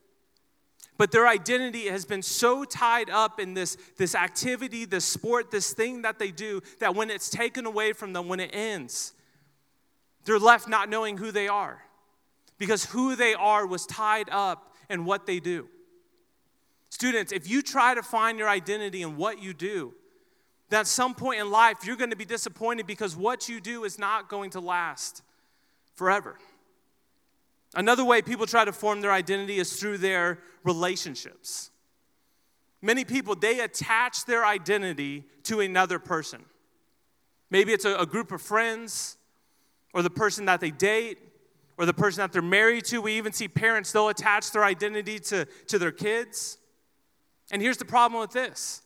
but 1.01 1.09
their 1.09 1.27
identity 1.27 1.87
has 1.87 2.05
been 2.05 2.21
so 2.21 2.63
tied 2.63 3.09
up 3.09 3.39
in 3.39 3.55
this, 3.55 3.75
this 3.97 4.13
activity, 4.13 4.85
this 4.85 5.03
sport, 5.03 5.49
this 5.49 5.73
thing 5.73 6.03
that 6.03 6.19
they 6.19 6.29
do, 6.29 6.61
that 6.77 6.93
when 6.93 7.09
it's 7.09 7.27
taken 7.27 7.65
away 7.65 7.91
from 7.91 8.13
them, 8.13 8.27
when 8.27 8.39
it 8.39 8.51
ends, 8.53 9.13
they're 10.25 10.37
left 10.37 10.67
not 10.67 10.89
knowing 10.89 11.17
who 11.17 11.31
they 11.31 11.47
are. 11.47 11.81
Because 12.59 12.85
who 12.85 13.15
they 13.15 13.33
are 13.33 13.65
was 13.65 13.87
tied 13.87 14.29
up 14.29 14.75
in 14.91 15.03
what 15.03 15.25
they 15.25 15.39
do. 15.39 15.67
Students, 16.89 17.31
if 17.31 17.49
you 17.49 17.63
try 17.63 17.95
to 17.95 18.03
find 18.03 18.37
your 18.37 18.47
identity 18.47 19.01
in 19.01 19.17
what 19.17 19.41
you 19.41 19.55
do, 19.55 19.95
then 20.69 20.81
at 20.81 20.87
some 20.87 21.15
point 21.15 21.39
in 21.39 21.49
life 21.49 21.83
you're 21.83 21.95
going 21.95 22.11
to 22.11 22.15
be 22.15 22.25
disappointed 22.25 22.85
because 22.85 23.15
what 23.15 23.49
you 23.49 23.59
do 23.59 23.85
is 23.85 23.97
not 23.97 24.29
going 24.29 24.51
to 24.51 24.59
last 24.59 25.23
forever. 25.95 26.37
Another 27.73 28.03
way 28.03 28.21
people 28.21 28.45
try 28.45 28.65
to 28.65 28.73
form 28.73 29.01
their 29.01 29.11
identity 29.11 29.57
is 29.57 29.79
through 29.79 29.99
their 29.99 30.39
relationships. 30.63 31.71
Many 32.81 33.05
people, 33.05 33.35
they 33.35 33.59
attach 33.59 34.25
their 34.25 34.45
identity 34.45 35.23
to 35.43 35.59
another 35.59 35.99
person. 35.99 36.43
Maybe 37.49 37.73
it's 37.73 37.85
a, 37.85 37.95
a, 37.95 38.05
group 38.05 38.31
of 38.31 38.41
friends, 38.41 39.17
or 39.93 40.01
the 40.01 40.09
person 40.09 40.45
that 40.45 40.61
they 40.61 40.71
date, 40.71 41.19
or 41.77 41.85
the 41.85 41.93
person 41.93 42.21
that 42.21 42.31
they're 42.31 42.41
married 42.41 42.85
to. 42.85 43.01
We 43.01 43.13
even 43.13 43.33
see 43.33 43.47
parents, 43.47 43.91
they'll 43.91 44.09
attach 44.09 44.51
their 44.51 44.63
identity 44.63 45.19
to, 45.19 45.45
to 45.67 45.77
their 45.77 45.91
kids. 45.91 46.57
And 47.51 47.61
here's 47.61 47.77
the 47.77 47.85
problem 47.85 48.19
with 48.19 48.31
this 48.31 48.81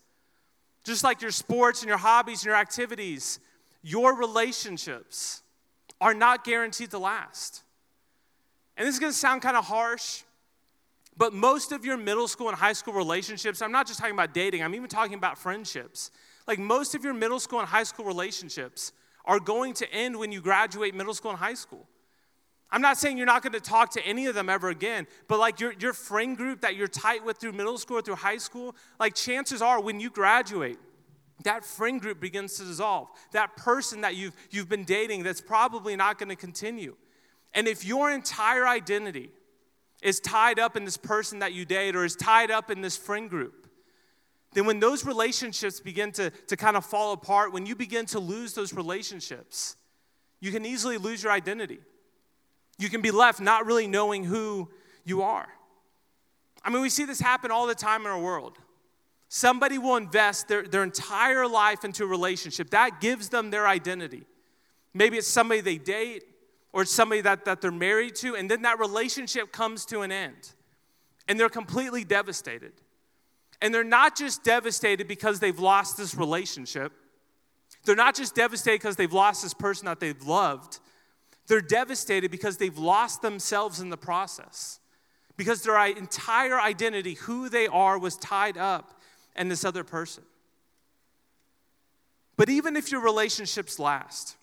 just 0.84 1.04
like 1.04 1.22
your 1.22 1.32
sports 1.32 1.82
and 1.82 1.90
your 1.90 1.98
hobbies 1.98 2.40
and 2.40 2.46
your 2.46 2.56
activities, 2.56 3.40
your 3.82 4.16
relationships 4.16 5.42
are 6.02 6.14
not 6.14 6.44
guaranteed 6.44 6.92
to 6.92 7.00
last. 7.00 7.64
And 8.77 8.88
this 8.88 8.95
is 8.95 9.00
gonna 9.00 9.13
sound 9.13 9.42
kind 9.42 9.57
of 9.57 9.66
harsh, 9.66 10.24
but 11.18 11.34
most 11.34 11.72
of 11.72 11.86
your 11.86 11.98
middle 11.98 12.27
school 12.27 12.50
and 12.50 12.58
high 12.58 12.74
school 12.74 12.94
relationships, 12.94 13.62
I'm 13.62 13.72
not 13.72 13.88
just 13.88 14.00
talking 14.00 14.13
about 14.13 14.34
dating, 14.34 14.63
I'm 14.63 14.75
even 14.75 14.89
talking 14.89 15.15
about 15.15 15.38
friendships. 15.38 16.12
Like 16.48 16.60
most 16.60 16.94
of 16.94 17.03
your 17.03 17.13
middle 17.13 17.39
school 17.39 17.60
and 17.60 17.67
high 17.67 17.84
school 17.84 18.05
relationships 18.05 18.91
are 19.24 19.39
going 19.39 19.74
to 19.75 19.91
end 19.91 20.17
when 20.17 20.32
you 20.32 20.41
graduate 20.41 20.94
middle 20.94 21.13
school 21.13 21.32
and 21.32 21.39
high 21.39 21.53
school. 21.53 21.88
I'm 22.72 22.82
not 22.82 22.98
saying 22.98 23.17
you're 23.17 23.25
not 23.25 23.41
going 23.41 23.53
to 23.53 23.60
talk 23.60 23.91
to 23.91 24.05
any 24.05 24.25
of 24.25 24.36
them 24.36 24.50
ever 24.50 24.70
again, 24.70 25.08
but 25.27 25.39
like 25.39 25.60
your, 25.60 25.74
your 25.79 25.94
friend 25.94 26.36
group 26.36 26.62
that 26.62 26.75
you're 26.75 26.88
tight 26.88 27.24
with 27.24 27.38
through 27.38 27.53
middle 27.53 27.77
school 27.77 27.98
or 27.98 28.01
through 28.01 28.15
high 28.15 28.38
school, 28.38 28.75
like 29.00 29.15
chances 29.15 29.62
are 29.62 29.79
when 29.82 30.00
you 30.00 30.10
graduate, 30.10 30.77
that 31.44 31.63
friend 31.63 32.01
group 32.01 32.20
begins 32.20 32.58
to 32.58 32.65
dissolve. 32.65 33.08
That 33.32 33.55
person 33.55 34.01
that 34.01 34.15
you've, 34.15 34.36
you've 34.51 34.67
been 34.67 34.84
dating 34.84 35.24
that's 35.24 35.41
probably 35.41 35.96
not 35.96 36.17
going 36.17 36.29
to 36.29 36.36
continue. 36.36 36.96
And 37.55 37.67
if 37.67 37.85
your 37.85 38.12
entire 38.12 38.67
identity 38.67 39.31
is 40.03 40.19
tied 40.19 40.59
up 40.59 40.75
in 40.75 40.85
this 40.85 40.97
person 40.97 41.39
that 41.39 41.53
you 41.53 41.65
date 41.65 41.95
or 41.95 42.05
is 42.05 42.15
tied 42.15 42.51
up 42.51 42.69
in 42.69 42.81
this 42.81 42.97
friend 42.97 43.29
group, 43.29 43.67
then 44.53 44.65
when 44.65 44.79
those 44.79 45.05
relationships 45.05 45.79
begin 45.79 46.12
to, 46.13 46.29
to 46.29 46.55
kind 46.55 46.77
of 46.77 46.85
fall 46.85 47.13
apart, 47.13 47.51
when 47.51 47.65
you 47.65 47.75
begin 47.75 48.05
to 48.07 48.19
lose 48.19 48.53
those 48.53 48.74
relationships, 48.74 49.77
you 50.39 50.51
can 50.51 50.65
easily 50.65 50.97
lose 50.97 51.24
your 51.24 51.31
identity. 51.31 51.79
You 52.77 52.89
can 52.89 53.01
be 53.01 53.12
left 53.12 53.39
not 53.39 53.65
really 53.65 53.88
knowing 53.88 54.25
who 54.25 54.69
you 55.05 55.21
are. 55.24 55.47
I 56.63 56.69
mean, 56.69 56.81
we 56.81 56.89
see 56.89 57.05
this 57.05 57.19
happen 57.19 57.51
all 57.51 57.67
the 57.67 57.75
time 57.75 58.01
in 58.01 58.07
our 58.07 58.19
world. 58.19 58.57
Somebody 59.29 59.77
will 59.77 59.95
invest 59.95 60.47
their, 60.47 60.63
their 60.63 60.83
entire 60.83 61.47
life 61.47 61.83
into 61.83 62.03
a 62.03 62.07
relationship. 62.07 62.69
That 62.71 63.01
gives 63.01 63.29
them 63.29 63.50
their 63.50 63.67
identity. 63.67 64.24
Maybe 64.93 65.17
it's 65.17 65.27
somebody 65.27 65.62
they 65.62 65.77
date, 65.77 66.24
or 66.75 66.84
somebody 66.84 67.22
that, 67.22 67.46
that 67.46 67.62
they're 67.62 67.72
married 67.72 68.15
to, 68.15 68.36
and 68.36 68.51
then 68.51 68.63
that 68.63 68.77
relationship 68.79 69.53
comes 69.53 69.86
to 69.86 70.01
an 70.01 70.12
end. 70.12 70.51
And 71.25 71.39
they're 71.39 71.48
completely 71.48 72.03
devastated. 72.03 72.74
And 73.62 73.74
they're 73.74 73.86
not 73.86 74.17
just 74.17 74.44
devastated 74.44 75.08
because 75.08 75.39
they've 75.39 75.58
lost 75.58 75.96
this 75.96 76.13
relationship, 76.15 76.91
they're 77.86 77.96
not 77.96 78.13
just 78.13 78.36
devastated 78.36 78.82
because 78.82 78.98
they've 78.98 79.13
lost 79.13 79.41
this 79.41 79.53
person 79.53 79.86
that 79.86 80.01
they've 80.01 80.22
loved. 80.24 80.79
They're 81.48 81.62
devastated 81.62 82.29
because 82.29 82.58
they've 82.58 82.77
lost 82.77 83.22
themselves 83.22 83.79
in 83.79 83.89
the 83.89 83.98
process. 83.98 84.79
Because 85.38 85.62
their 85.62 85.79
entire 85.86 86.60
identity, 86.60 87.13
who 87.13 87.48
they 87.48 87.67
are, 87.67 87.98
was 87.98 88.17
tied 88.17 88.58
up 88.58 89.00
in 89.38 89.48
this 89.48 89.63
other 89.63 89.86
person. 89.86 90.24
But 92.36 92.50
even 92.50 92.75
if 92.75 92.91
your 92.91 93.01
relationships 93.01 93.79
last, 93.79 94.36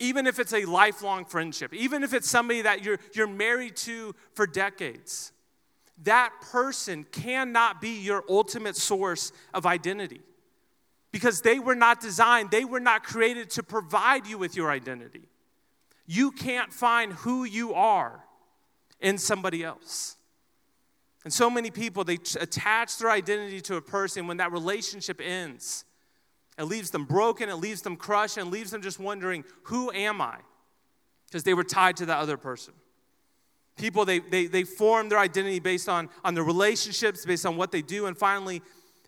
even 0.00 0.26
if 0.26 0.40
it's 0.40 0.52
a 0.52 0.64
lifelong 0.64 1.24
friendship, 1.24 1.72
even 1.72 2.02
if 2.02 2.12
it's 2.12 2.28
somebody 2.28 2.62
that 2.62 2.84
you're, 2.84 2.98
you're 3.14 3.28
married 3.28 3.76
to 3.76 4.14
for 4.32 4.46
decades, 4.46 5.32
that 6.02 6.32
person 6.50 7.04
cannot 7.12 7.80
be 7.80 8.00
your 8.00 8.24
ultimate 8.28 8.74
source 8.74 9.30
of 9.52 9.66
identity 9.66 10.22
because 11.12 11.42
they 11.42 11.58
were 11.58 11.74
not 11.74 12.00
designed, 12.00 12.50
they 12.50 12.64
were 12.64 12.80
not 12.80 13.04
created 13.04 13.50
to 13.50 13.62
provide 13.62 14.26
you 14.26 14.38
with 14.38 14.56
your 14.56 14.70
identity. 14.70 15.28
You 16.06 16.30
can't 16.32 16.72
find 16.72 17.12
who 17.12 17.44
you 17.44 17.74
are 17.74 18.24
in 19.00 19.18
somebody 19.18 19.62
else. 19.62 20.16
And 21.24 21.32
so 21.32 21.50
many 21.50 21.70
people, 21.70 22.04
they 22.04 22.18
attach 22.40 22.98
their 22.98 23.10
identity 23.10 23.60
to 23.62 23.76
a 23.76 23.82
person 23.82 24.26
when 24.26 24.38
that 24.38 24.52
relationship 24.52 25.20
ends. 25.22 25.84
It 26.58 26.64
leaves 26.64 26.90
them 26.90 27.04
broken, 27.04 27.48
it 27.48 27.54
leaves 27.54 27.82
them 27.82 27.96
crushed, 27.96 28.36
and 28.36 28.50
leaves 28.50 28.70
them 28.70 28.82
just 28.82 28.98
wondering, 28.98 29.44
who 29.64 29.90
am 29.92 30.20
I? 30.20 30.36
Because 31.26 31.42
they 31.44 31.54
were 31.54 31.64
tied 31.64 31.96
to 31.98 32.06
that 32.06 32.18
other 32.18 32.36
person. 32.36 32.74
People, 33.76 34.04
they, 34.04 34.18
they, 34.18 34.46
they 34.46 34.64
form 34.64 35.08
their 35.08 35.18
identity 35.18 35.58
based 35.58 35.88
on, 35.88 36.10
on 36.22 36.34
their 36.34 36.44
relationships, 36.44 37.24
based 37.24 37.46
on 37.46 37.56
what 37.56 37.72
they 37.72 37.80
do, 37.80 38.06
and 38.06 38.18
finally, 38.18 38.60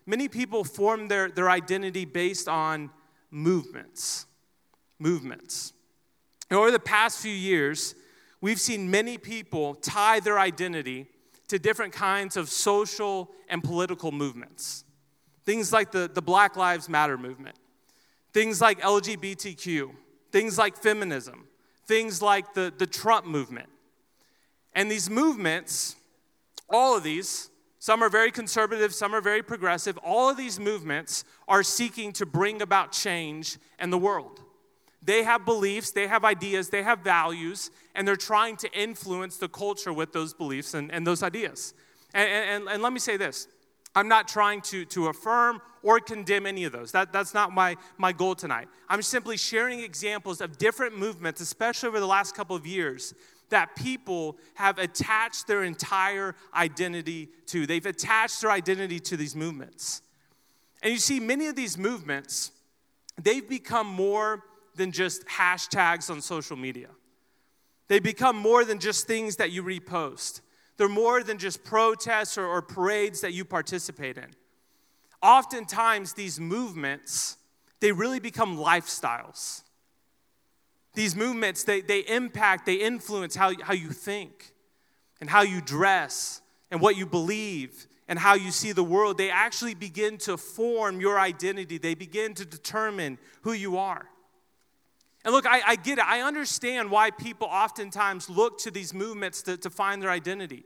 many 0.05 0.27
people 0.27 0.63
form 0.63 1.07
their, 1.07 1.29
their 1.29 1.49
identity 1.49 2.05
based 2.05 2.47
on 2.47 2.89
movements. 3.29 4.25
Movements. 4.97 5.73
And 6.49 6.57
over 6.57 6.71
the 6.71 6.79
past 6.79 7.19
few 7.19 7.31
years, 7.31 7.93
we've 8.41 8.59
seen 8.59 8.89
many 8.89 9.17
people 9.17 9.75
tie 9.75 10.19
their 10.19 10.39
identity 10.39 11.07
to 11.49 11.59
different 11.59 11.93
kinds 11.93 12.35
of 12.37 12.49
social 12.49 13.29
and 13.49 13.63
political 13.63 14.11
movements. 14.11 14.85
Things 15.45 15.73
like 15.73 15.91
the, 15.91 16.09
the 16.11 16.21
Black 16.21 16.55
Lives 16.55 16.87
Matter 16.87 17.17
movement, 17.17 17.55
things 18.31 18.61
like 18.61 18.79
LGBTQ, 18.81 19.91
things 20.31 20.57
like 20.57 20.77
feminism, 20.77 21.47
things 21.85 22.21
like 22.21 22.53
the, 22.53 22.73
the 22.77 22.87
Trump 22.87 23.25
movement. 23.25 23.69
And 24.73 24.89
these 24.89 25.09
movements, 25.09 25.95
all 26.69 26.97
of 26.97 27.03
these, 27.03 27.49
some 27.79 28.01
are 28.01 28.09
very 28.09 28.31
conservative, 28.31 28.93
some 28.93 29.13
are 29.13 29.19
very 29.19 29.43
progressive. 29.43 29.97
All 29.97 30.29
of 30.29 30.37
these 30.37 30.59
movements 30.59 31.25
are 31.49 31.63
seeking 31.63 32.13
to 32.13 32.25
bring 32.25 32.61
about 32.61 32.93
change 32.93 33.57
in 33.77 33.89
the 33.89 33.97
world. 33.97 34.39
They 35.01 35.23
have 35.23 35.43
beliefs, 35.43 35.91
they 35.91 36.07
have 36.07 36.23
ideas, 36.23 36.69
they 36.69 36.81
have 36.81 36.99
values, 36.99 37.71
and 37.93 38.07
they're 38.07 38.15
trying 38.15 38.55
to 38.57 38.71
influence 38.71 39.35
the 39.35 39.49
culture 39.49 39.91
with 39.91 40.13
those 40.13 40.33
beliefs 40.33 40.73
and, 40.73 40.91
and 40.93 41.05
those 41.05 41.21
ideas. 41.21 41.73
And, 42.13 42.29
and, 42.29 42.69
and 42.69 42.81
let 42.81 42.93
me 42.93 42.99
say 42.99 43.17
this 43.17 43.47
I'm 43.95 44.07
not 44.07 44.27
trying 44.27 44.61
to, 44.61 44.85
to 44.85 45.07
affirm 45.07 45.61
or 45.83 45.99
condemn 45.99 46.45
any 46.45 46.63
of 46.63 46.71
those. 46.71 46.91
That, 46.93 47.13
that's 47.13 47.33
not 47.33 47.51
my, 47.51 47.75
my 47.97 48.11
goal 48.11 48.35
tonight. 48.35 48.67
I'm 48.89 49.01
simply 49.01 49.37
sharing 49.37 49.81
examples 49.81 50.41
of 50.41 50.57
different 50.57 50.97
movements, 50.97 51.41
especially 51.41 51.89
over 51.89 51.99
the 51.99 52.07
last 52.07 52.35
couple 52.35 52.55
of 52.55 52.65
years, 52.65 53.13
that 53.49 53.75
people 53.75 54.37
have 54.55 54.79
attached 54.79 55.45
their 55.45 55.63
entire 55.63 56.35
identity 56.55 57.29
to. 57.47 57.67
They've 57.67 57.85
attached 57.85 58.41
their 58.41 58.51
identity 58.51 58.99
to 59.01 59.17
these 59.17 59.35
movements. 59.35 60.01
And 60.81 60.91
you 60.91 60.99
see, 60.99 61.19
many 61.19 61.47
of 61.47 61.55
these 61.55 61.77
movements, 61.77 62.51
they've 63.21 63.47
become 63.47 63.85
more 63.85 64.43
than 64.75 64.91
just 64.91 65.25
hashtags 65.27 66.09
on 66.09 66.19
social 66.21 66.57
media. 66.57 66.89
They 67.89 67.99
become 67.99 68.35
more 68.35 68.65
than 68.65 68.79
just 68.79 69.05
things 69.05 69.35
that 69.35 69.51
you 69.51 69.61
repost. 69.63 70.41
They're 70.77 70.89
more 70.89 71.23
than 71.23 71.37
just 71.37 71.63
protests 71.63 72.37
or, 72.37 72.45
or 72.45 72.61
parades 72.61 73.21
that 73.21 73.33
you 73.33 73.45
participate 73.45 74.17
in. 74.17 74.29
Oftentimes, 75.21 76.13
these 76.13 76.39
movements, 76.39 77.37
they 77.79 77.91
really 77.91 78.19
become 78.19 78.57
lifestyles. 78.57 79.61
These 80.95 81.15
movements, 81.15 81.63
they, 81.63 81.81
they 81.81 81.99
impact, 81.99 82.65
they 82.65 82.75
influence 82.75 83.35
how, 83.35 83.53
how 83.61 83.73
you 83.73 83.89
think 83.89 84.53
and 85.21 85.29
how 85.29 85.41
you 85.41 85.61
dress 85.61 86.41
and 86.69 86.81
what 86.81 86.97
you 86.97 87.05
believe 87.05 87.87
and 88.07 88.19
how 88.19 88.35
you 88.35 88.51
see 88.51 88.73
the 88.73 88.83
world. 88.83 89.17
They 89.17 89.29
actually 89.29 89.73
begin 89.73 90.17
to 90.19 90.37
form 90.37 90.99
your 90.99 91.19
identity, 91.19 91.77
they 91.77 91.95
begin 91.95 92.33
to 92.35 92.45
determine 92.45 93.17
who 93.41 93.53
you 93.53 93.77
are. 93.77 94.07
And 95.25 95.33
look, 95.33 95.45
I, 95.45 95.61
I 95.65 95.75
get 95.75 95.99
it. 95.99 96.05
I 96.05 96.21
understand 96.21 96.91
why 96.91 97.11
people 97.11 97.47
oftentimes 97.47 98.29
look 98.29 98.59
to 98.59 98.71
these 98.71 98.93
movements 98.93 99.41
to, 99.43 99.57
to 99.57 99.69
find 99.69 100.01
their 100.01 100.09
identity. 100.09 100.65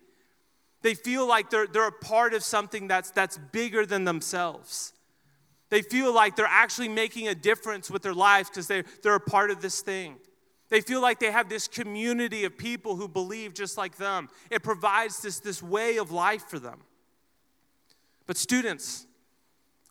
They 0.82 0.94
feel 0.94 1.28
like 1.28 1.50
they're, 1.50 1.68
they're 1.68 1.88
a 1.88 1.92
part 1.92 2.34
of 2.34 2.44
something 2.44 2.88
that's, 2.88 3.12
that's 3.12 3.38
bigger 3.38 3.86
than 3.86 4.04
themselves. 4.04 4.94
They 5.70 5.82
feel 5.82 6.14
like 6.14 6.36
they're 6.36 6.46
actually 6.48 6.88
making 6.88 7.28
a 7.28 7.36
difference 7.36 7.92
with 7.92 8.02
their 8.02 8.14
lives 8.14 8.50
because 8.50 8.68
they're, 8.68 8.86
they're 9.04 9.16
a 9.16 9.20
part 9.20 9.52
of 9.52 9.62
this 9.62 9.82
thing. 9.82 10.16
They 10.70 10.82
feel 10.82 11.02
like 11.02 11.20
they 11.20 11.32
have 11.32 11.50
this 11.50 11.68
community 11.68 12.44
of 12.44 12.58
people 12.58 12.96
who 12.96 13.08
believe 13.08 13.54
just 13.54 13.78
like 13.78 13.98
them. 13.98 14.30
It 14.50 14.64
provides 14.64 15.22
this, 15.22 15.40
this 15.40 15.62
way 15.62 15.98
of 15.98 16.12
life 16.12 16.44
for 16.48 16.60
them. 16.60 16.82
But, 18.26 18.38
students, 18.38 19.06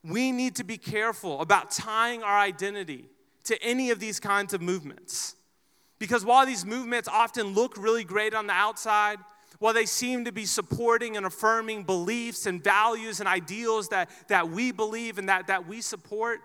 we 0.04 0.32
need 0.32 0.56
to 0.56 0.64
be 0.64 0.76
careful 0.76 1.40
about 1.40 1.70
tying 1.70 2.22
our 2.22 2.38
identity 2.38 3.06
to 3.46 3.62
any 3.62 3.90
of 3.90 3.98
these 3.98 4.20
kinds 4.20 4.54
of 4.54 4.60
movements. 4.60 5.34
Because 5.98 6.24
while 6.24 6.44
these 6.46 6.64
movements 6.64 7.08
often 7.08 7.48
look 7.48 7.76
really 7.76 8.04
great 8.04 8.34
on 8.34 8.46
the 8.46 8.52
outside, 8.52 9.18
while 9.58 9.72
they 9.72 9.86
seem 9.86 10.24
to 10.26 10.32
be 10.32 10.44
supporting 10.44 11.16
and 11.16 11.24
affirming 11.24 11.84
beliefs 11.84 12.46
and 12.46 12.62
values 12.62 13.20
and 13.20 13.28
ideals 13.28 13.88
that, 13.88 14.10
that 14.28 14.50
we 14.50 14.70
believe 14.72 15.18
and 15.18 15.28
that, 15.28 15.46
that 15.46 15.66
we 15.66 15.80
support, 15.80 16.40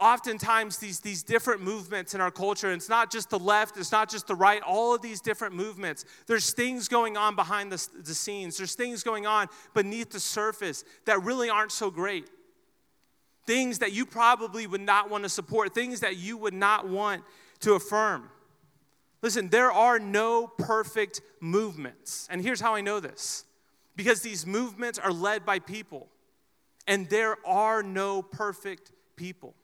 oftentimes 0.00 0.78
these, 0.78 1.00
these 1.00 1.22
different 1.22 1.60
movements 1.60 2.14
in 2.14 2.20
our 2.20 2.30
culture, 2.30 2.68
and 2.68 2.76
it's 2.76 2.88
not 2.88 3.10
just 3.10 3.30
the 3.30 3.38
left, 3.38 3.76
it's 3.76 3.92
not 3.92 4.08
just 4.08 4.26
the 4.26 4.34
right, 4.34 4.62
all 4.62 4.94
of 4.94 5.02
these 5.02 5.20
different 5.20 5.54
movements, 5.54 6.04
there's 6.26 6.52
things 6.52 6.88
going 6.88 7.16
on 7.16 7.34
behind 7.36 7.70
the, 7.70 7.88
the 8.04 8.14
scenes, 8.14 8.56
there's 8.56 8.74
things 8.74 9.02
going 9.02 9.26
on 9.26 9.48
beneath 9.74 10.10
the 10.10 10.20
surface 10.20 10.84
that 11.04 11.22
really 11.22 11.50
aren't 11.50 11.72
so 11.72 11.90
great. 11.90 12.28
Things 13.48 13.78
that 13.78 13.94
you 13.94 14.04
probably 14.04 14.66
would 14.66 14.82
not 14.82 15.08
want 15.08 15.24
to 15.24 15.30
support, 15.30 15.74
things 15.74 16.00
that 16.00 16.18
you 16.18 16.36
would 16.36 16.52
not 16.52 16.86
want 16.86 17.22
to 17.60 17.72
affirm. 17.72 18.28
Listen, 19.22 19.48
there 19.48 19.72
are 19.72 19.98
no 19.98 20.46
perfect 20.46 21.22
movements. 21.40 22.28
And 22.30 22.42
here's 22.42 22.60
how 22.60 22.74
I 22.74 22.82
know 22.82 23.00
this 23.00 23.46
because 23.96 24.20
these 24.20 24.44
movements 24.44 24.98
are 24.98 25.10
led 25.10 25.46
by 25.46 25.60
people, 25.60 26.08
and 26.86 27.08
there 27.08 27.38
are 27.46 27.82
no 27.82 28.20
perfect 28.20 28.92
people. 29.16 29.54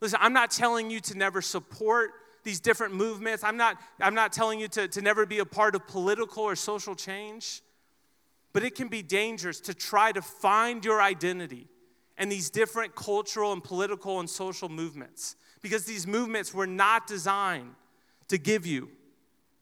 Listen, 0.00 0.20
I'm 0.22 0.32
not 0.32 0.52
telling 0.52 0.88
you 0.88 1.00
to 1.00 1.18
never 1.18 1.42
support 1.42 2.10
these 2.44 2.60
different 2.60 2.94
movements. 2.94 3.42
I'm 3.42 3.56
not, 3.56 3.76
I'm 3.98 4.14
not 4.14 4.32
telling 4.32 4.60
you 4.60 4.68
to, 4.68 4.86
to 4.86 5.00
never 5.00 5.26
be 5.26 5.40
a 5.40 5.44
part 5.44 5.74
of 5.74 5.88
political 5.88 6.44
or 6.44 6.54
social 6.54 6.94
change. 6.94 7.60
But 8.52 8.62
it 8.62 8.76
can 8.76 8.86
be 8.86 9.02
dangerous 9.02 9.58
to 9.62 9.74
try 9.74 10.12
to 10.12 10.22
find 10.22 10.84
your 10.84 11.02
identity 11.02 11.66
in 12.18 12.28
these 12.28 12.50
different 12.50 12.94
cultural 12.94 13.52
and 13.52 13.62
political 13.62 14.20
and 14.20 14.28
social 14.28 14.68
movements 14.68 15.36
because 15.62 15.84
these 15.84 16.06
movements 16.06 16.54
were 16.54 16.66
not 16.66 17.06
designed 17.06 17.74
to 18.28 18.38
give 18.38 18.66
you 18.66 18.88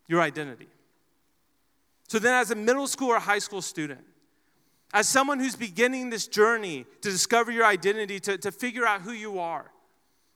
your 0.06 0.20
identity. 0.20 0.68
So 2.08 2.18
then, 2.18 2.34
as 2.34 2.50
a 2.50 2.54
middle 2.54 2.86
school 2.86 3.08
or 3.08 3.18
high 3.18 3.38
school 3.38 3.62
student, 3.62 4.04
as 4.92 5.08
someone 5.08 5.40
who's 5.40 5.56
beginning 5.56 6.10
this 6.10 6.28
journey 6.28 6.86
to 7.00 7.10
discover 7.10 7.50
your 7.50 7.64
identity, 7.64 8.20
to, 8.20 8.38
to 8.38 8.52
figure 8.52 8.86
out 8.86 9.00
who 9.00 9.12
you 9.12 9.40
are, 9.40 9.70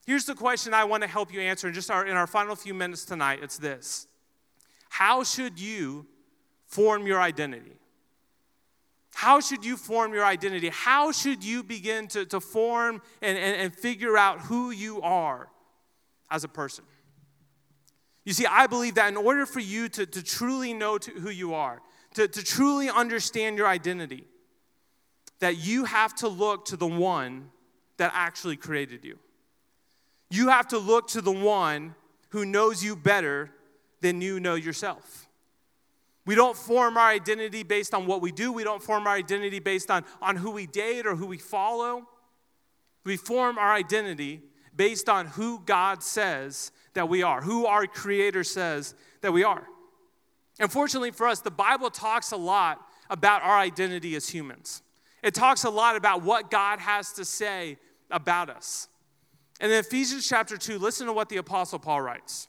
here's 0.05 0.25
the 0.25 0.35
question 0.35 0.73
I 0.73 0.83
want 0.83 1.03
to 1.03 1.07
help 1.07 1.31
you 1.31 1.39
answer 1.39 1.67
in 1.67 1.73
just 1.73 1.89
our, 1.89 2.05
in 2.05 2.17
our 2.17 2.27
final 2.27 2.55
few 2.55 2.73
minutes 2.73 3.05
tonight. 3.05 3.39
It's 3.41 3.57
this 3.57 4.07
How 4.89 5.23
should 5.23 5.59
you 5.59 6.07
form 6.65 7.07
your 7.07 7.21
identity? 7.21 7.73
How 9.13 9.39
should 9.39 9.65
you 9.65 9.75
form 9.75 10.13
your 10.13 10.25
identity? 10.25 10.69
How 10.69 11.11
should 11.11 11.43
you 11.43 11.63
begin 11.63 12.07
to, 12.09 12.25
to 12.27 12.39
form 12.39 13.01
and, 13.21 13.37
and, 13.37 13.55
and 13.61 13.73
figure 13.73 14.17
out 14.17 14.41
who 14.41 14.71
you 14.71 15.01
are 15.01 15.49
as 16.29 16.43
a 16.43 16.47
person? 16.47 16.85
You 18.23 18.33
see, 18.33 18.45
I 18.45 18.67
believe 18.67 18.95
that 18.95 19.09
in 19.09 19.17
order 19.17 19.45
for 19.45 19.59
you 19.59 19.89
to, 19.89 20.05
to 20.05 20.23
truly 20.23 20.73
know 20.73 20.97
to 20.97 21.11
who 21.11 21.29
you 21.29 21.53
are, 21.53 21.81
to, 22.13 22.27
to 22.27 22.43
truly 22.43 22.89
understand 22.89 23.57
your 23.57 23.67
identity, 23.67 24.25
that 25.39 25.57
you 25.57 25.85
have 25.85 26.13
to 26.15 26.27
look 26.27 26.65
to 26.65 26.77
the 26.77 26.87
one 26.87 27.49
that 27.97 28.11
actually 28.13 28.57
created 28.57 29.03
you. 29.03 29.17
You 30.29 30.49
have 30.49 30.67
to 30.69 30.77
look 30.77 31.07
to 31.09 31.21
the 31.21 31.31
one 31.31 31.95
who 32.29 32.45
knows 32.45 32.83
you 32.83 32.95
better 32.95 33.49
than 34.01 34.21
you 34.21 34.39
know 34.39 34.55
yourself. 34.55 35.28
We 36.29 36.35
don't 36.35 36.55
form 36.55 36.95
our 36.95 37.09
identity 37.09 37.63
based 37.63 37.91
on 37.95 38.05
what 38.05 38.21
we 38.21 38.31
do. 38.31 38.51
We 38.51 38.63
don't 38.63 38.83
form 38.83 39.07
our 39.07 39.15
identity 39.15 39.57
based 39.57 39.89
on, 39.89 40.05
on 40.21 40.35
who 40.35 40.51
we 40.51 40.67
date 40.67 41.07
or 41.07 41.15
who 41.15 41.25
we 41.25 41.39
follow. 41.39 42.07
We 43.03 43.17
form 43.17 43.57
our 43.57 43.73
identity 43.73 44.43
based 44.75 45.09
on 45.09 45.25
who 45.25 45.59
God 45.65 46.03
says 46.03 46.71
that 46.93 47.09
we 47.09 47.23
are, 47.23 47.41
who 47.41 47.65
our 47.65 47.87
Creator 47.87 48.43
says 48.43 48.93
that 49.21 49.33
we 49.33 49.43
are. 49.43 49.63
Unfortunately 50.59 51.09
for 51.09 51.25
us, 51.25 51.39
the 51.39 51.49
Bible 51.49 51.89
talks 51.89 52.31
a 52.31 52.37
lot 52.37 52.79
about 53.09 53.41
our 53.41 53.57
identity 53.57 54.15
as 54.15 54.29
humans. 54.29 54.83
It 55.23 55.33
talks 55.33 55.63
a 55.63 55.71
lot 55.71 55.95
about 55.95 56.21
what 56.21 56.51
God 56.51 56.77
has 56.77 57.11
to 57.13 57.25
say 57.25 57.79
about 58.11 58.51
us. 58.51 58.87
And 59.59 59.71
in 59.71 59.79
Ephesians 59.79 60.29
chapter 60.29 60.57
2, 60.57 60.77
listen 60.77 61.07
to 61.07 61.13
what 61.13 61.29
the 61.29 61.37
Apostle 61.37 61.79
Paul 61.79 62.01
writes. 62.01 62.48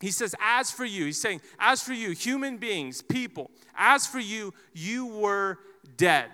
He 0.00 0.10
says, 0.10 0.34
As 0.40 0.70
for 0.70 0.84
you, 0.84 1.06
he's 1.06 1.20
saying, 1.20 1.40
As 1.58 1.82
for 1.82 1.92
you, 1.92 2.10
human 2.10 2.58
beings, 2.58 3.02
people, 3.02 3.50
as 3.76 4.06
for 4.06 4.18
you, 4.18 4.52
you 4.72 5.06
were 5.06 5.58
dead. 5.96 6.30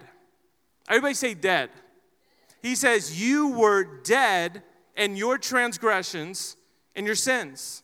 Everybody 0.88 1.14
say 1.14 1.34
dead. 1.34 1.70
He 2.60 2.74
says, 2.74 3.20
You 3.20 3.48
were 3.48 4.02
dead 4.02 4.62
in 4.96 5.16
your 5.16 5.38
transgressions 5.38 6.56
and 6.94 7.06
your 7.06 7.14
sins, 7.14 7.82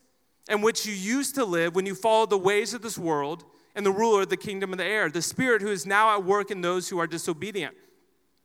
in 0.48 0.62
which 0.62 0.84
you 0.84 0.92
used 0.92 1.34
to 1.36 1.44
live 1.44 1.74
when 1.74 1.86
you 1.86 1.94
followed 1.94 2.30
the 2.30 2.38
ways 2.38 2.74
of 2.74 2.82
this 2.82 2.98
world 2.98 3.44
and 3.74 3.86
the 3.86 3.92
ruler 3.92 4.22
of 4.22 4.28
the 4.28 4.36
kingdom 4.36 4.72
of 4.72 4.78
the 4.78 4.84
air, 4.84 5.08
the 5.08 5.22
spirit 5.22 5.62
who 5.62 5.68
is 5.68 5.86
now 5.86 6.14
at 6.14 6.24
work 6.24 6.50
in 6.50 6.60
those 6.60 6.88
who 6.88 6.98
are 6.98 7.06
disobedient. 7.06 7.76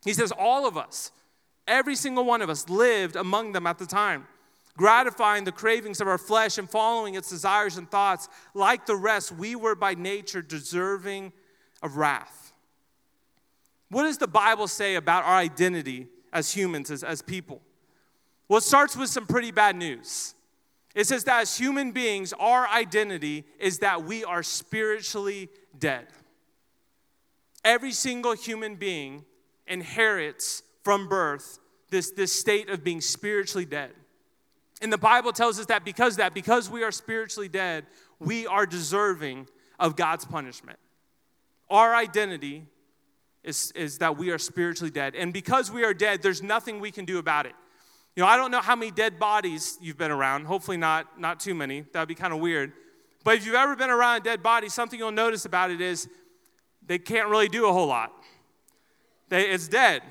He 0.05 0.13
says, 0.13 0.31
All 0.31 0.67
of 0.67 0.77
us, 0.77 1.11
every 1.67 1.95
single 1.95 2.25
one 2.25 2.43
of 2.43 2.49
us, 2.49 2.69
lived 2.69 3.15
among 3.15 3.53
them 3.53 3.65
at 3.65 3.79
the 3.79 3.87
time 3.87 4.27
gratifying 4.77 5.43
the 5.43 5.51
cravings 5.51 6.01
of 6.01 6.07
our 6.07 6.17
flesh 6.17 6.57
and 6.57 6.69
following 6.69 7.15
its 7.15 7.29
desires 7.29 7.77
and 7.77 7.89
thoughts. 7.89 8.27
Like 8.53 8.85
the 8.85 8.95
rest, 8.95 9.31
we 9.31 9.55
were 9.55 9.75
by 9.75 9.93
nature 9.93 10.41
deserving 10.41 11.33
of 11.81 11.97
wrath. 11.97 12.53
What 13.89 14.03
does 14.03 14.17
the 14.17 14.27
Bible 14.27 14.67
say 14.67 14.95
about 14.95 15.23
our 15.25 15.35
identity 15.35 16.07
as 16.31 16.51
humans, 16.51 16.89
as, 16.89 17.03
as 17.03 17.21
people? 17.21 17.61
Well, 18.47 18.57
it 18.57 18.63
starts 18.63 18.97
with 18.97 19.09
some 19.09 19.27
pretty 19.27 19.51
bad 19.51 19.75
news. 19.75 20.33
It 20.95 21.07
says 21.07 21.23
that 21.25 21.41
as 21.41 21.57
human 21.57 21.91
beings, 21.91 22.33
our 22.39 22.67
identity 22.67 23.45
is 23.59 23.79
that 23.79 24.03
we 24.03 24.23
are 24.23 24.43
spiritually 24.43 25.49
dead. 25.77 26.07
Every 27.63 27.91
single 27.91 28.33
human 28.33 28.75
being 28.75 29.25
inherits 29.67 30.63
from 30.83 31.07
birth 31.07 31.59
this, 31.89 32.11
this 32.11 32.33
state 32.33 32.69
of 32.69 32.83
being 32.83 33.01
spiritually 33.01 33.65
dead. 33.65 33.91
And 34.83 34.91
the 34.91 34.97
Bible 34.97 35.31
tells 35.31 35.59
us 35.59 35.67
that 35.67 35.85
because 35.85 36.17
that, 36.17 36.33
because 36.33 36.69
we 36.69 36.83
are 36.83 36.91
spiritually 36.91 37.47
dead, 37.47 37.85
we 38.19 38.45
are 38.45 38.65
deserving 38.65 39.47
of 39.79 39.95
God's 39.95 40.25
punishment. 40.25 40.77
Our 41.69 41.95
identity 41.95 42.65
is, 43.43 43.71
is 43.71 43.99
that 43.99 44.17
we 44.17 44.29
are 44.31 44.37
spiritually 44.37 44.91
dead. 44.91 45.15
And 45.15 45.31
because 45.31 45.71
we 45.71 45.85
are 45.85 45.93
dead, 45.93 46.21
there's 46.21 46.43
nothing 46.43 46.81
we 46.81 46.91
can 46.91 47.05
do 47.05 47.17
about 47.17 47.45
it. 47.45 47.53
You 48.15 48.23
know, 48.23 48.27
I 48.27 48.35
don't 48.35 48.51
know 48.51 48.59
how 48.59 48.75
many 48.75 48.91
dead 48.91 49.19
bodies 49.19 49.77
you've 49.81 49.97
been 49.97 50.11
around. 50.11 50.45
Hopefully 50.45 50.77
not, 50.77 51.17
not 51.17 51.39
too 51.39 51.55
many. 51.55 51.85
That'd 51.93 52.09
be 52.09 52.15
kind 52.15 52.33
of 52.33 52.39
weird. 52.39 52.73
But 53.23 53.37
if 53.37 53.45
you've 53.45 53.55
ever 53.55 53.77
been 53.77 53.89
around 53.89 54.17
a 54.17 54.23
dead 54.23 54.43
body, 54.43 54.67
something 54.67 54.99
you'll 54.99 55.11
notice 55.11 55.45
about 55.45 55.71
it 55.71 55.79
is 55.79 56.09
they 56.85 56.99
can't 56.99 57.29
really 57.29 57.47
do 57.47 57.69
a 57.69 57.73
whole 57.73 57.87
lot. 57.87 58.11
They, 59.29 59.49
it's 59.49 59.69
dead. 59.69 60.03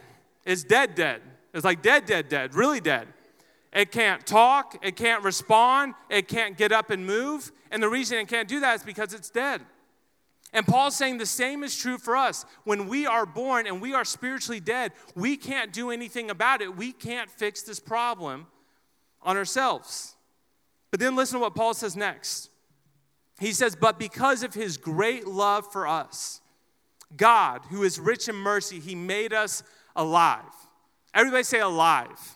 It's 0.46 0.64
dead, 0.64 0.94
dead. 0.94 1.20
It's 1.52 1.64
like 1.64 1.82
dead, 1.82 2.06
dead, 2.06 2.30
dead, 2.30 2.54
really 2.54 2.80
dead. 2.80 3.06
It 3.72 3.90
can't 3.90 4.26
talk, 4.26 4.76
it 4.82 4.96
can't 4.96 5.24
respond, 5.24 5.94
it 6.10 6.28
can't 6.28 6.56
get 6.58 6.72
up 6.72 6.90
and 6.90 7.06
move. 7.06 7.52
And 7.70 7.82
the 7.82 7.88
reason 7.88 8.18
it 8.18 8.28
can't 8.28 8.48
do 8.48 8.60
that 8.60 8.76
is 8.76 8.82
because 8.82 9.14
it's 9.14 9.30
dead. 9.30 9.62
And 10.52 10.66
Paul's 10.66 10.94
saying 10.94 11.16
the 11.16 11.24
same 11.24 11.64
is 11.64 11.76
true 11.76 11.96
for 11.96 12.14
us. 12.14 12.44
When 12.64 12.86
we 12.86 13.06
are 13.06 13.24
born 13.24 13.66
and 13.66 13.80
we 13.80 13.94
are 13.94 14.04
spiritually 14.04 14.60
dead, 14.60 14.92
we 15.14 15.38
can't 15.38 15.72
do 15.72 15.90
anything 15.90 16.28
about 16.28 16.60
it. 16.60 16.76
We 16.76 16.92
can't 16.92 17.30
fix 17.30 17.62
this 17.62 17.80
problem 17.80 18.46
on 19.22 19.38
ourselves. 19.38 20.14
But 20.90 21.00
then 21.00 21.16
listen 21.16 21.38
to 21.38 21.40
what 21.40 21.54
Paul 21.54 21.72
says 21.72 21.96
next. 21.96 22.50
He 23.40 23.52
says, 23.52 23.74
But 23.74 23.98
because 23.98 24.42
of 24.42 24.52
his 24.52 24.76
great 24.76 25.26
love 25.26 25.72
for 25.72 25.86
us, 25.86 26.42
God, 27.16 27.62
who 27.70 27.82
is 27.82 27.98
rich 27.98 28.28
in 28.28 28.36
mercy, 28.36 28.78
he 28.78 28.94
made 28.94 29.32
us 29.32 29.62
alive. 29.96 30.42
Everybody 31.14 31.44
say 31.44 31.60
alive. 31.60 32.31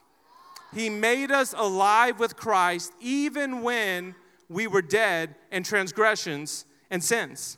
He 0.76 0.90
made 0.90 1.30
us 1.30 1.54
alive 1.56 2.20
with 2.20 2.36
Christ 2.36 2.92
even 3.00 3.62
when 3.62 4.14
we 4.50 4.66
were 4.66 4.82
dead 4.82 5.34
in 5.50 5.62
transgressions 5.62 6.66
and 6.90 7.02
sins. 7.02 7.56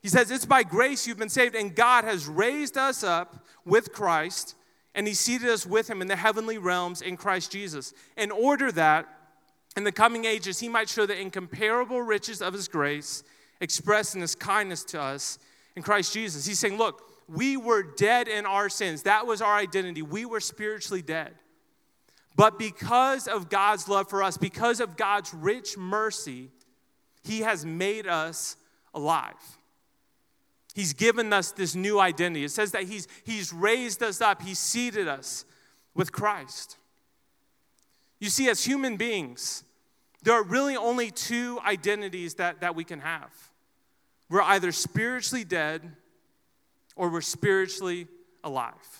He 0.00 0.08
says, 0.08 0.30
It's 0.30 0.46
by 0.46 0.62
grace 0.62 1.04
you've 1.04 1.18
been 1.18 1.28
saved, 1.28 1.56
and 1.56 1.74
God 1.74 2.04
has 2.04 2.28
raised 2.28 2.78
us 2.78 3.02
up 3.02 3.44
with 3.64 3.92
Christ, 3.92 4.54
and 4.94 5.08
He 5.08 5.14
seated 5.14 5.48
us 5.48 5.66
with 5.66 5.90
Him 5.90 6.00
in 6.00 6.06
the 6.06 6.14
heavenly 6.14 6.58
realms 6.58 7.02
in 7.02 7.16
Christ 7.16 7.50
Jesus, 7.50 7.92
in 8.16 8.30
order 8.30 8.70
that 8.70 9.08
in 9.76 9.82
the 9.82 9.90
coming 9.90 10.24
ages 10.24 10.60
He 10.60 10.68
might 10.68 10.88
show 10.88 11.06
the 11.06 11.20
incomparable 11.20 12.02
riches 12.02 12.40
of 12.40 12.54
His 12.54 12.68
grace 12.68 13.24
expressed 13.60 14.14
in 14.14 14.20
His 14.20 14.36
kindness 14.36 14.84
to 14.84 15.00
us 15.00 15.40
in 15.74 15.82
Christ 15.82 16.12
Jesus. 16.12 16.46
He's 16.46 16.60
saying, 16.60 16.78
Look, 16.78 17.02
we 17.28 17.56
were 17.56 17.82
dead 17.82 18.28
in 18.28 18.46
our 18.46 18.68
sins. 18.68 19.02
That 19.02 19.26
was 19.26 19.42
our 19.42 19.56
identity. 19.56 20.02
We 20.02 20.24
were 20.24 20.38
spiritually 20.38 21.02
dead. 21.02 21.34
But 22.40 22.58
because 22.58 23.28
of 23.28 23.50
God's 23.50 23.86
love 23.86 24.08
for 24.08 24.22
us, 24.22 24.38
because 24.38 24.80
of 24.80 24.96
God's 24.96 25.34
rich 25.34 25.76
mercy, 25.76 26.48
He 27.22 27.40
has 27.40 27.66
made 27.66 28.06
us 28.06 28.56
alive. 28.94 29.34
He's 30.74 30.94
given 30.94 31.34
us 31.34 31.52
this 31.52 31.74
new 31.74 32.00
identity. 32.00 32.46
It 32.46 32.50
says 32.50 32.72
that 32.72 32.84
He's, 32.84 33.08
he's 33.24 33.52
raised 33.52 34.02
us 34.02 34.22
up, 34.22 34.40
He's 34.40 34.58
seated 34.58 35.06
us 35.06 35.44
with 35.94 36.12
Christ. 36.12 36.78
You 38.20 38.30
see, 38.30 38.48
as 38.48 38.64
human 38.64 38.96
beings, 38.96 39.62
there 40.22 40.32
are 40.32 40.42
really 40.42 40.78
only 40.78 41.10
two 41.10 41.60
identities 41.62 42.36
that, 42.36 42.62
that 42.62 42.74
we 42.74 42.84
can 42.84 43.00
have. 43.00 43.34
We're 44.30 44.40
either 44.40 44.72
spiritually 44.72 45.44
dead 45.44 45.94
or 46.96 47.10
we're 47.10 47.20
spiritually 47.20 48.08
alive. 48.42 48.99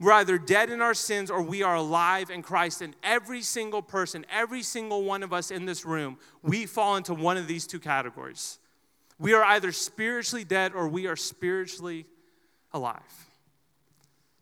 We're 0.00 0.12
either 0.12 0.38
dead 0.38 0.70
in 0.70 0.80
our 0.80 0.94
sins 0.94 1.30
or 1.30 1.42
we 1.42 1.62
are 1.62 1.76
alive 1.76 2.30
in 2.30 2.42
Christ. 2.42 2.80
And 2.80 2.96
every 3.02 3.42
single 3.42 3.82
person, 3.82 4.24
every 4.32 4.62
single 4.62 5.04
one 5.04 5.22
of 5.22 5.34
us 5.34 5.50
in 5.50 5.66
this 5.66 5.84
room, 5.84 6.16
we 6.42 6.64
fall 6.64 6.96
into 6.96 7.12
one 7.12 7.36
of 7.36 7.46
these 7.46 7.66
two 7.66 7.78
categories. 7.78 8.58
We 9.18 9.34
are 9.34 9.44
either 9.44 9.72
spiritually 9.72 10.42
dead 10.42 10.72
or 10.74 10.88
we 10.88 11.06
are 11.06 11.16
spiritually 11.16 12.06
alive. 12.72 13.28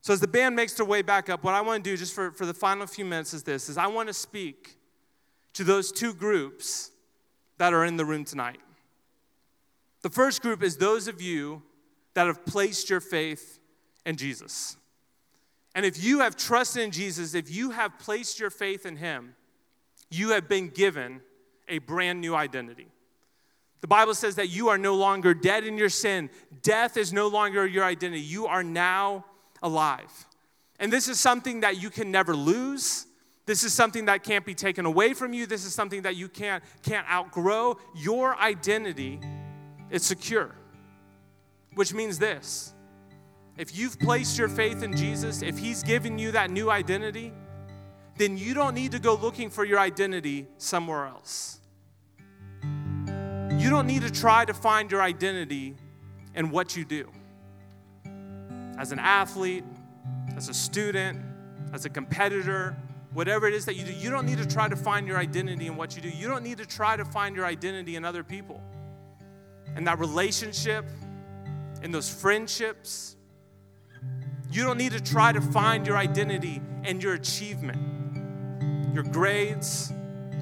So 0.01 0.13
as 0.13 0.21
the 0.21 0.29
band 0.29 0.55
makes 0.55 0.75
their 0.75 0.87
way 0.87 1.03
back 1.03 1.29
up, 1.29 1.43
what 1.43 1.55
I 1.55 1.61
want 1.61 1.83
to 1.83 1.91
do 1.91 1.97
just 1.97 2.15
for, 2.15 2.31
for 2.31 2.47
the 2.47 2.55
final 2.55 2.87
few 2.87 3.05
minutes 3.05 3.35
is 3.35 3.43
this 3.43 3.69
is 3.69 3.77
I 3.77 3.89
want 3.89 4.07
to 4.07 4.15
speak 4.15 4.77
to 5.55 5.65
those 5.65 5.91
two 5.91 6.15
groups 6.15 6.93
that 7.57 7.73
are 7.73 7.85
in 7.85 7.97
the 7.97 8.05
room 8.05 8.25
tonight. 8.25 8.61
The 10.03 10.11
first 10.11 10.41
group 10.41 10.63
is 10.63 10.77
those 10.77 11.09
of 11.09 11.21
you 11.21 11.65
that 12.15 12.29
have 12.29 12.47
placed 12.47 12.89
your 12.89 13.01
faith 13.01 13.59
in 14.07 14.17
Jesus. 14.17 14.77
And 15.79 15.87
if 15.87 16.03
you 16.03 16.19
have 16.19 16.35
trusted 16.35 16.83
in 16.83 16.91
Jesus, 16.91 17.35
if 17.35 17.55
you 17.55 17.71
have 17.71 18.01
placed 18.01 18.41
your 18.41 18.51
faith 18.51 18.85
in 18.85 18.97
Him, 18.97 19.37
you 20.11 20.31
have 20.31 20.49
been 20.49 20.71
given 20.71 21.21
a 21.69 21.79
brand 21.79 22.21
new 22.21 22.35
identity. 22.35 22.89
The 23.81 23.87
Bible 23.87 24.15
says 24.15 24.35
that 24.35 24.49
you 24.49 24.71
are 24.71 24.77
no 24.77 24.97
longer 24.97 25.35
dead 25.35 25.63
in 25.63 25.79
your 25.79 25.89
sin. 25.89 26.31
Death 26.63 26.97
is 26.97 27.13
no 27.13 27.29
longer 27.29 27.65
your 27.65 27.85
identity. 27.85 28.23
You 28.23 28.49
are 28.49 28.65
now 28.65 29.25
alive. 29.63 30.11
And 30.81 30.93
this 30.93 31.07
is 31.07 31.21
something 31.21 31.61
that 31.61 31.81
you 31.81 31.91
can 31.91 32.11
never 32.11 32.35
lose. 32.35 33.07
This 33.47 33.63
is 33.63 33.73
something 33.73 34.07
that 34.07 34.25
can't 34.25 34.45
be 34.45 34.55
taken 34.57 34.85
away 34.85 35.15
from 35.15 35.33
you. 35.33 35.47
This 35.47 35.65
is 35.65 35.75
something 35.75 36.03
that 36.03 36.17
you 36.17 36.29
can't, 36.29 36.65
can't 36.83 37.09
outgrow. 37.09 37.79
Your 37.95 38.37
identity 38.37 39.21
is 39.91 40.05
secure, 40.05 40.57
which 41.75 41.95
means 41.95 42.19
this 42.19 42.75
if 43.59 43.77
you've 43.77 43.99
placed 43.99 44.39
your 44.39 44.49
faith 44.49 44.85
in 44.85 44.97
Jesus, 44.97 45.43
if 45.43 45.59
He's 45.59 45.83
given 45.83 46.19
you 46.19 46.31
that 46.33 46.51
new 46.51 46.71
identity, 46.71 47.33
then 48.17 48.39
you 48.39 48.55
don't 48.55 48.75
need 48.75 48.93
to 48.93 49.01
go 49.01 49.15
looking 49.15 49.51
for 49.51 49.65
your 49.65 49.81
identity 49.81 50.47
somewhere 50.59 51.07
else. 51.07 51.59
You 52.63 53.71
don't 53.71 53.89
need 53.89 54.03
to 54.03 54.13
try 54.13 54.45
to 54.45 54.55
find 54.55 54.91
your 54.91 55.03
identity 55.03 55.75
in 56.37 56.51
what 56.51 56.77
you 56.77 56.85
do. 56.85 57.11
As 58.79 58.93
an 58.93 59.01
athlete, 59.01 59.65
as 60.37 60.49
a 60.49 60.55
student, 60.55 61.21
as 61.73 61.85
a 61.85 61.91
competitor, 61.91 62.77
whatever 63.13 63.49
it 63.49 63.55
is 63.55 63.65
that 63.65 63.75
you 63.75 63.85
do, 63.85 63.93
you 63.93 64.09
don't 64.09 64.27
need 64.27 64.39
to 64.39 64.47
try 64.47 64.69
to 64.69 64.77
find 64.77 65.09
your 65.09 65.19
identity 65.19 65.67
in 65.67 65.77
what 65.77 65.97
you 65.97 66.03
do. 66.03 66.09
You 66.09 66.29
don't 66.29 66.45
need 66.45 66.59
to 66.59 66.67
try 66.67 66.97
to 66.97 67.05
find 67.05 67.35
your 67.35 67.45
identity 67.45 67.97
in 67.97 68.05
other 68.05 68.23
people. 68.23 68.63
In 69.77 69.83
that 69.85 69.99
relationship, 69.99 70.85
in 71.83 71.91
those 71.91 72.09
friendships, 72.09 73.17
you 74.51 74.65
don't 74.65 74.79
need 74.79 74.93
to 74.93 75.03
try 75.03 75.33
to 75.33 75.41
find 75.41 75.87
your 75.87 75.97
identity 75.97 76.61
and 76.85 77.03
your 77.03 77.15
achievement, 77.15 78.95
your 78.95 79.05
grades, 79.05 79.93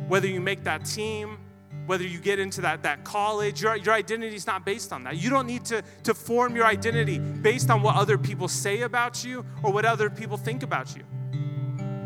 whether 0.08 0.26
you 0.28 0.40
make 0.40 0.64
that 0.64 0.84
team, 0.84 1.38
whether 1.86 2.04
you 2.04 2.18
get 2.18 2.38
into 2.38 2.60
that, 2.60 2.82
that 2.82 3.04
college, 3.04 3.62
your, 3.62 3.76
your 3.76 3.94
identity 3.94 4.34
is 4.34 4.46
not 4.46 4.64
based 4.64 4.92
on 4.92 5.04
that. 5.04 5.16
You 5.16 5.30
don't 5.30 5.46
need 5.46 5.64
to, 5.66 5.82
to 6.04 6.14
form 6.14 6.54
your 6.54 6.66
identity 6.66 7.18
based 7.18 7.70
on 7.70 7.82
what 7.82 7.96
other 7.96 8.18
people 8.18 8.48
say 8.48 8.82
about 8.82 9.24
you 9.24 9.44
or 9.62 9.72
what 9.72 9.84
other 9.84 10.10
people 10.10 10.36
think 10.36 10.62
about 10.62 10.96
you. 10.96 11.02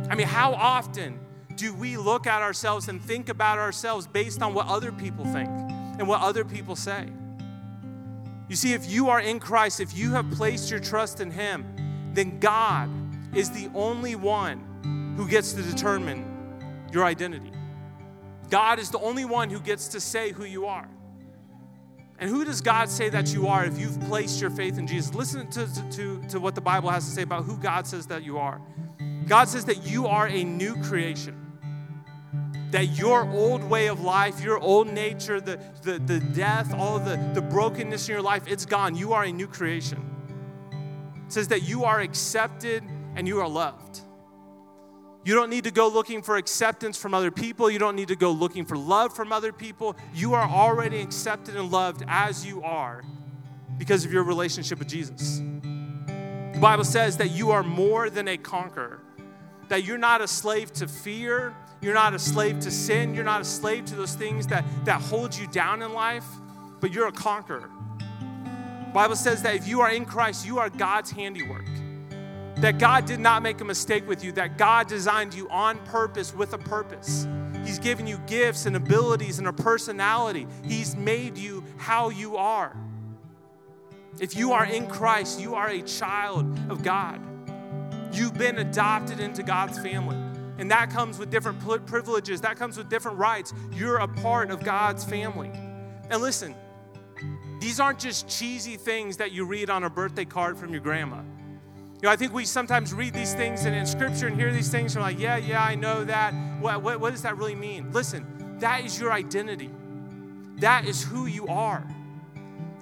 I 0.09 0.15
mean, 0.15 0.27
how 0.27 0.53
often 0.55 1.19
do 1.55 1.75
we 1.75 1.97
look 1.97 2.27
at 2.27 2.43
ourselves 2.43 2.89
and 2.89 3.01
think 3.01 3.29
about 3.29 3.59
ourselves 3.59 4.07
based 4.07 4.43
on 4.43 4.55
what 4.55 4.67
other 4.67 4.93
people 4.93 5.25
think 5.27 5.49
and 5.49 6.09
what 6.09 6.21
other 6.21 6.45
people 6.45 6.77
say? 6.77 7.07
You 8.49 8.57
see, 8.57 8.73
if 8.73 8.91
you 8.91 9.09
are 9.09 9.21
in 9.21 9.39
Christ, 9.39 9.79
if 9.79 9.97
you 9.97 10.11
have 10.13 10.29
placed 10.33 10.71
your 10.71 10.81
trust 10.81 11.21
in 11.21 11.31
Him, 11.31 11.65
then 12.13 12.41
God 12.41 12.91
is 13.35 13.51
the 13.51 13.71
only 13.75 14.15
one 14.15 15.15
who 15.17 15.29
gets 15.29 15.53
to 15.53 15.63
determine 15.63 16.25
your 16.93 17.05
identity. 17.05 17.53
God 18.49 18.79
is 18.79 18.91
the 18.91 18.99
only 18.99 19.25
one 19.25 19.51
who 19.51 19.61
gets 19.61 19.89
to 19.89 20.01
say 20.01 20.33
who 20.33 20.45
you 20.45 20.67
are. 20.67 20.89
And 22.19 22.29
who 22.29 22.45
does 22.45 22.61
God 22.61 22.91
say 22.91 23.09
that 23.09 23.33
you 23.33 23.47
are 23.47 23.65
if 23.65 23.79
you've 23.79 23.99
placed 24.03 24.41
your 24.41 24.51
faith 24.51 24.77
in 24.77 24.87
Jesus? 24.87 25.15
Listen 25.15 25.49
to, 25.53 25.91
to, 25.93 26.23
to 26.29 26.41
what 26.41 26.55
the 26.55 26.61
Bible 26.61 26.91
has 26.91 27.07
to 27.07 27.11
say 27.11 27.23
about 27.23 27.45
who 27.45 27.57
God 27.57 27.87
says 27.87 28.07
that 28.09 28.25
you 28.25 28.37
are. 28.37 28.61
God 29.27 29.49
says 29.49 29.65
that 29.67 29.85
you 29.85 30.07
are 30.07 30.29
a 30.29 30.45
new 30.45 30.75
creation. 30.83 31.37
That 32.73 32.99
your 32.99 33.29
old 33.31 33.65
way 33.65 33.87
of 33.87 34.01
life, 34.01 34.43
your 34.43 34.59
old 34.59 34.93
nature, 34.93 35.41
the, 35.41 35.59
the, 35.83 35.99
the 35.99 36.21
death, 36.21 36.75
all 36.75 36.99
the, 36.99 37.17
the 37.35 37.41
brokenness 37.41 38.09
in 38.09 38.13
your 38.13 38.23
life, 38.23 38.43
it's 38.47 38.67
gone. 38.67 38.97
You 38.97 39.15
are 39.15 39.25
a 39.25 39.33
new 39.33 39.47
creation. 39.47 40.05
Says 41.31 41.49
that 41.49 41.63
you 41.63 41.85
are 41.85 42.01
accepted 42.01 42.83
and 43.17 43.27
you 43.27 43.41
are 43.41 43.49
loved. 43.49 44.01
You 45.25 45.35
don't 45.35 45.51
need 45.51 45.65
to 45.65 45.71
go 45.71 45.89
looking 45.89 46.23
for 46.23 46.37
acceptance 46.37 46.97
from 46.97 47.13
other 47.13 47.31
people. 47.31 47.71
You 47.71 47.79
don't 47.79 47.97
need 47.97 48.09
to 48.09 48.17
go 48.17 48.31
looking 48.31 48.65
for 48.65 48.77
love 48.77 49.15
from 49.15 49.33
other 49.33 49.53
people. 49.53 49.97
You 50.15 50.35
are 50.35 50.49
already 50.49 51.01
accepted 51.01 51.57
and 51.57 51.71
loved 51.71 52.03
as 52.09 52.45
you 52.47 52.63
are 52.63 53.03
because 53.79 54.05
of 54.05 54.13
your 54.13 54.25
relationship 54.25 54.79
with 54.79 54.89
Jesus. 54.89 55.39
The 55.39 56.59
Bible 56.61 56.85
says 56.85 57.17
that 57.19 57.31
you 57.31 57.51
are 57.51 57.63
more 57.63 58.11
than 58.11 58.29
a 58.29 58.37
conqueror, 58.37 59.01
that 59.69 59.85
you're 59.85 59.99
not 59.99 60.21
a 60.21 60.29
slave 60.29 60.73
to 60.75 60.89
fear, 60.89 61.55
you're 61.81 61.95
not 61.95 62.13
a 62.13 62.19
slave 62.19 62.61
to 62.61 62.71
sin, 62.71 63.15
you're 63.15 63.25
not 63.25 63.41
a 63.41 63.45
slave 63.45 63.87
to 63.87 63.95
those 63.95 64.15
things 64.15 64.47
that, 64.49 64.65
that 64.85 65.01
hold 65.01 65.37
you 65.37 65.47
down 65.47 65.81
in 65.83 65.93
life, 65.93 66.27
but 66.81 66.93
you're 66.93 67.07
a 67.07 67.13
conqueror. 67.13 67.71
Bible 68.93 69.17
says 69.17 69.43
that 69.43 69.55
if 69.55 69.69
you 69.69 69.81
are 69.81 69.91
in 69.91 70.05
Christ, 70.05 70.47
you 70.47 70.59
are 70.59 70.69
God's 70.69 71.11
handiwork 71.11 71.67
that 72.61 72.79
God 72.79 73.07
did 73.07 73.21
not 73.21 73.43
make 73.43 73.61
a 73.61 73.65
mistake 73.65 74.07
with 74.07 74.23
you, 74.23 74.33
that 74.33 74.59
God 74.59 74.87
designed 74.87 75.33
you 75.33 75.49
on 75.49 75.79
purpose 75.87 76.35
with 76.35 76.53
a 76.53 76.59
purpose. 76.59 77.27
He's 77.65 77.79
given 77.79 78.07
you 78.07 78.19
gifts 78.27 78.67
and 78.67 78.77
abilities 78.77 79.39
and 79.39 79.49
a 79.49 79.53
personality. 79.53 80.47
He's 80.65 80.95
made 80.95 81.39
you 81.39 81.65
how 81.79 82.11
you 82.11 82.37
are. 82.37 82.77
If 84.19 84.37
you 84.37 84.53
are 84.53 84.67
in 84.67 84.89
Christ, 84.89 85.41
you 85.41 85.55
are 85.55 85.69
a 85.69 85.81
child 85.83 86.59
of 86.71 86.83
God. 86.83 87.21
You've 88.13 88.35
been 88.35 88.59
adopted 88.59 89.21
into 89.21 89.43
God's 89.43 89.79
family. 89.79 90.17
And 90.59 90.71
that 90.71 90.91
comes 90.91 91.19
with 91.19 91.31
different 91.31 91.59
privileges, 91.87 92.43
that 92.43 92.59
comes 92.59 92.77
with 92.77 92.91
different 92.91 93.17
rights. 93.17 93.55
You're 93.73 93.99
a 93.99 94.09
part 94.09 94.51
of 94.51 94.63
God's 94.63 95.05
family. 95.05 95.51
And 96.11 96.21
listen, 96.21 96.55
these 97.61 97.79
aren't 97.79 97.99
just 97.99 98.27
cheesy 98.27 98.77
things 98.77 99.19
that 99.19 99.33
you 99.33 99.45
read 99.45 99.69
on 99.69 99.85
a 99.85 99.91
birthday 99.91 100.25
card 100.25 100.57
from 100.57 100.71
your 100.73 100.81
grandma. 100.81 101.19
You 101.19 102.07
know, 102.07 102.11
I 102.11 102.17
think 102.17 102.33
we 102.33 102.47
sometimes 102.47 102.95
read 102.95 103.13
these 103.13 103.35
things 103.35 103.67
in, 103.67 103.75
in 103.75 103.85
scripture 103.85 104.27
and 104.27 104.35
hear 104.35 104.51
these 104.51 104.71
things 104.71 104.97
and 104.97 105.05
we're 105.05 105.11
like, 105.11 105.21
yeah, 105.21 105.37
yeah, 105.37 105.63
I 105.63 105.75
know 105.75 106.03
that. 106.05 106.33
What, 106.61 106.83
what, 106.83 106.99
what 106.99 107.11
does 107.11 107.21
that 107.23 107.37
really 107.37 107.55
mean? 107.55 107.93
Listen, 107.93 108.57
that 108.61 108.87
is 108.87 108.99
your 108.99 109.13
identity. 109.13 109.71
That 110.57 110.87
is 110.87 111.05
who 111.05 111.27
you 111.27 111.47
are. 111.49 111.87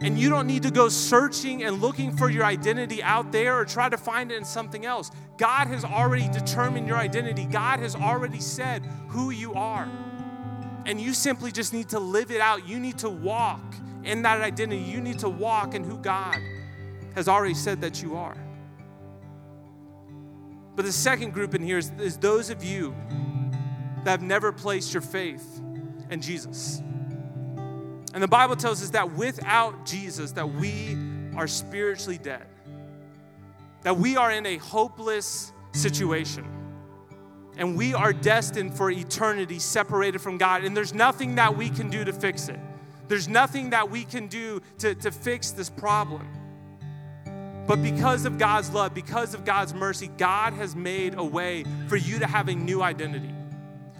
And 0.00 0.16
you 0.16 0.30
don't 0.30 0.46
need 0.46 0.62
to 0.62 0.70
go 0.70 0.88
searching 0.88 1.64
and 1.64 1.80
looking 1.80 2.16
for 2.16 2.30
your 2.30 2.44
identity 2.44 3.02
out 3.02 3.32
there 3.32 3.58
or 3.58 3.64
try 3.64 3.88
to 3.88 3.96
find 3.96 4.30
it 4.30 4.36
in 4.36 4.44
something 4.44 4.86
else. 4.86 5.10
God 5.38 5.66
has 5.66 5.84
already 5.84 6.28
determined 6.28 6.86
your 6.86 6.98
identity, 6.98 7.46
God 7.46 7.80
has 7.80 7.96
already 7.96 8.40
said 8.40 8.84
who 9.08 9.30
you 9.30 9.54
are. 9.54 9.88
And 10.86 11.00
you 11.00 11.12
simply 11.12 11.50
just 11.50 11.72
need 11.72 11.88
to 11.88 11.98
live 11.98 12.30
it 12.30 12.40
out. 12.40 12.68
You 12.68 12.78
need 12.78 12.98
to 12.98 13.10
walk 13.10 13.74
in 14.04 14.22
that 14.22 14.40
identity. 14.40 14.80
You 14.80 15.00
need 15.00 15.18
to 15.20 15.28
walk 15.28 15.74
in 15.74 15.84
who 15.84 15.98
God 15.98 16.36
has 17.14 17.28
already 17.28 17.54
said 17.54 17.80
that 17.80 18.02
you 18.02 18.16
are. 18.16 18.36
But 20.76 20.84
the 20.84 20.92
second 20.92 21.32
group 21.32 21.54
in 21.54 21.62
here 21.62 21.78
is, 21.78 21.90
is 21.98 22.16
those 22.16 22.50
of 22.50 22.62
you 22.62 22.94
that 24.04 24.10
have 24.10 24.22
never 24.22 24.52
placed 24.52 24.94
your 24.94 25.00
faith 25.00 25.60
in 26.10 26.20
Jesus. 26.20 26.80
And 28.14 28.22
the 28.22 28.28
Bible 28.28 28.56
tells 28.56 28.82
us 28.82 28.90
that 28.90 29.12
without 29.12 29.84
Jesus, 29.84 30.32
that 30.32 30.48
we 30.48 30.96
are 31.36 31.46
spiritually 31.46 32.18
dead. 32.18 32.46
That 33.82 33.96
we 33.96 34.16
are 34.16 34.30
in 34.30 34.46
a 34.46 34.56
hopeless 34.58 35.52
situation. 35.72 36.46
And 37.56 37.76
we 37.76 37.92
are 37.92 38.12
destined 38.12 38.76
for 38.76 38.90
eternity 38.90 39.58
separated 39.58 40.20
from 40.20 40.38
God. 40.38 40.64
And 40.64 40.76
there's 40.76 40.94
nothing 40.94 41.34
that 41.34 41.56
we 41.56 41.70
can 41.70 41.90
do 41.90 42.04
to 42.04 42.12
fix 42.12 42.48
it. 42.48 42.60
There's 43.08 43.26
nothing 43.26 43.70
that 43.70 43.90
we 43.90 44.04
can 44.04 44.28
do 44.28 44.60
to, 44.78 44.94
to 44.94 45.10
fix 45.10 45.50
this 45.50 45.70
problem. 45.70 46.28
But 47.66 47.82
because 47.82 48.24
of 48.24 48.38
God's 48.38 48.70
love, 48.70 48.94
because 48.94 49.34
of 49.34 49.44
God's 49.44 49.74
mercy, 49.74 50.08
God 50.16 50.54
has 50.54 50.74
made 50.74 51.14
a 51.18 51.24
way 51.24 51.64
for 51.88 51.96
you 51.96 52.18
to 52.18 52.26
have 52.26 52.48
a 52.48 52.54
new 52.54 52.82
identity, 52.82 53.34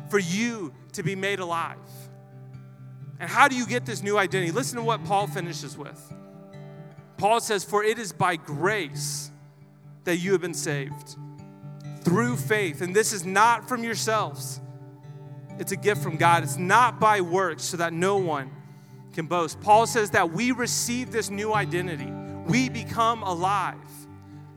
for 0.09 0.19
you 0.19 0.73
to 0.93 1.03
be 1.03 1.15
made 1.15 1.39
alive. 1.39 1.77
And 3.21 3.29
how 3.29 3.49
do 3.49 3.57
you 3.57 3.67
get 3.67 3.85
this 3.85 4.03
new 4.03 4.17
identity? 4.17 4.53
Listen 4.53 4.77
to 4.77 4.83
what 4.83 5.05
Paul 5.05 5.27
finishes 5.27 5.77
with. 5.77 6.01
Paul 7.19 7.41
says, 7.41 7.65
For 7.65 7.85
it 7.85 7.99
is 7.99 8.13
by 8.13 8.37
grace 8.37 9.31
that 10.05 10.17
you 10.17 10.33
have 10.33 10.41
been 10.41 10.55
saved 10.55 11.17
through 12.03 12.37
faith. 12.37 12.81
And 12.81 12.97
this 12.97 13.13
is 13.13 13.27
not 13.27 13.69
from 13.69 13.83
yourselves, 13.85 14.61
it's 15.59 15.73
a 15.73 15.77
gift 15.77 16.03
from 16.03 16.17
God. 16.17 16.43
It's 16.43 16.57
not 16.57 17.01
by 17.01 17.21
works, 17.21 17.65
so 17.65 17.77
that 17.79 17.93
no 17.93 18.17
one 18.17 18.51
can 19.19 19.27
boast. 19.27 19.61
Paul 19.61 19.85
says 19.89 20.11
that 20.11 20.31
we 20.31 20.53
receive 20.53 21.11
this 21.11 21.29
new 21.29 21.53
identity 21.53 22.09
we 22.47 22.69
become 22.69 23.25
alive 23.25 23.75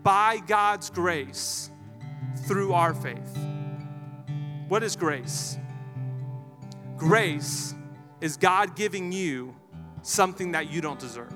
by 0.03 0.37
God's 0.37 0.91
grace 0.91 1.71
through 2.45 2.71
our 2.71 2.93
faith. 2.93 3.37
What 4.67 4.83
is 4.83 4.95
grace? 4.95 5.57
Grace 6.95 7.73
is 8.21 8.37
God 8.37 8.75
giving 8.75 9.11
you 9.11 9.55
something 10.03 10.51
that 10.51 10.71
you 10.71 10.79
don't 10.79 10.99
deserve. 10.99 11.33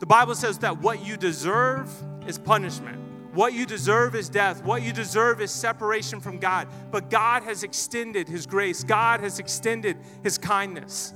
The 0.00 0.06
Bible 0.06 0.34
says 0.34 0.58
that 0.58 0.82
what 0.82 1.06
you 1.06 1.16
deserve 1.16 1.88
is 2.26 2.38
punishment. 2.38 2.98
What 3.34 3.54
you 3.54 3.66
deserve 3.66 4.16
is 4.16 4.28
death. 4.28 4.64
What 4.64 4.82
you 4.82 4.92
deserve 4.92 5.40
is 5.40 5.52
separation 5.52 6.20
from 6.20 6.38
God. 6.38 6.66
But 6.90 7.08
God 7.08 7.44
has 7.44 7.62
extended 7.62 8.28
His 8.28 8.46
grace, 8.46 8.82
God 8.82 9.20
has 9.20 9.38
extended 9.38 9.96
His 10.24 10.38
kindness. 10.38 11.14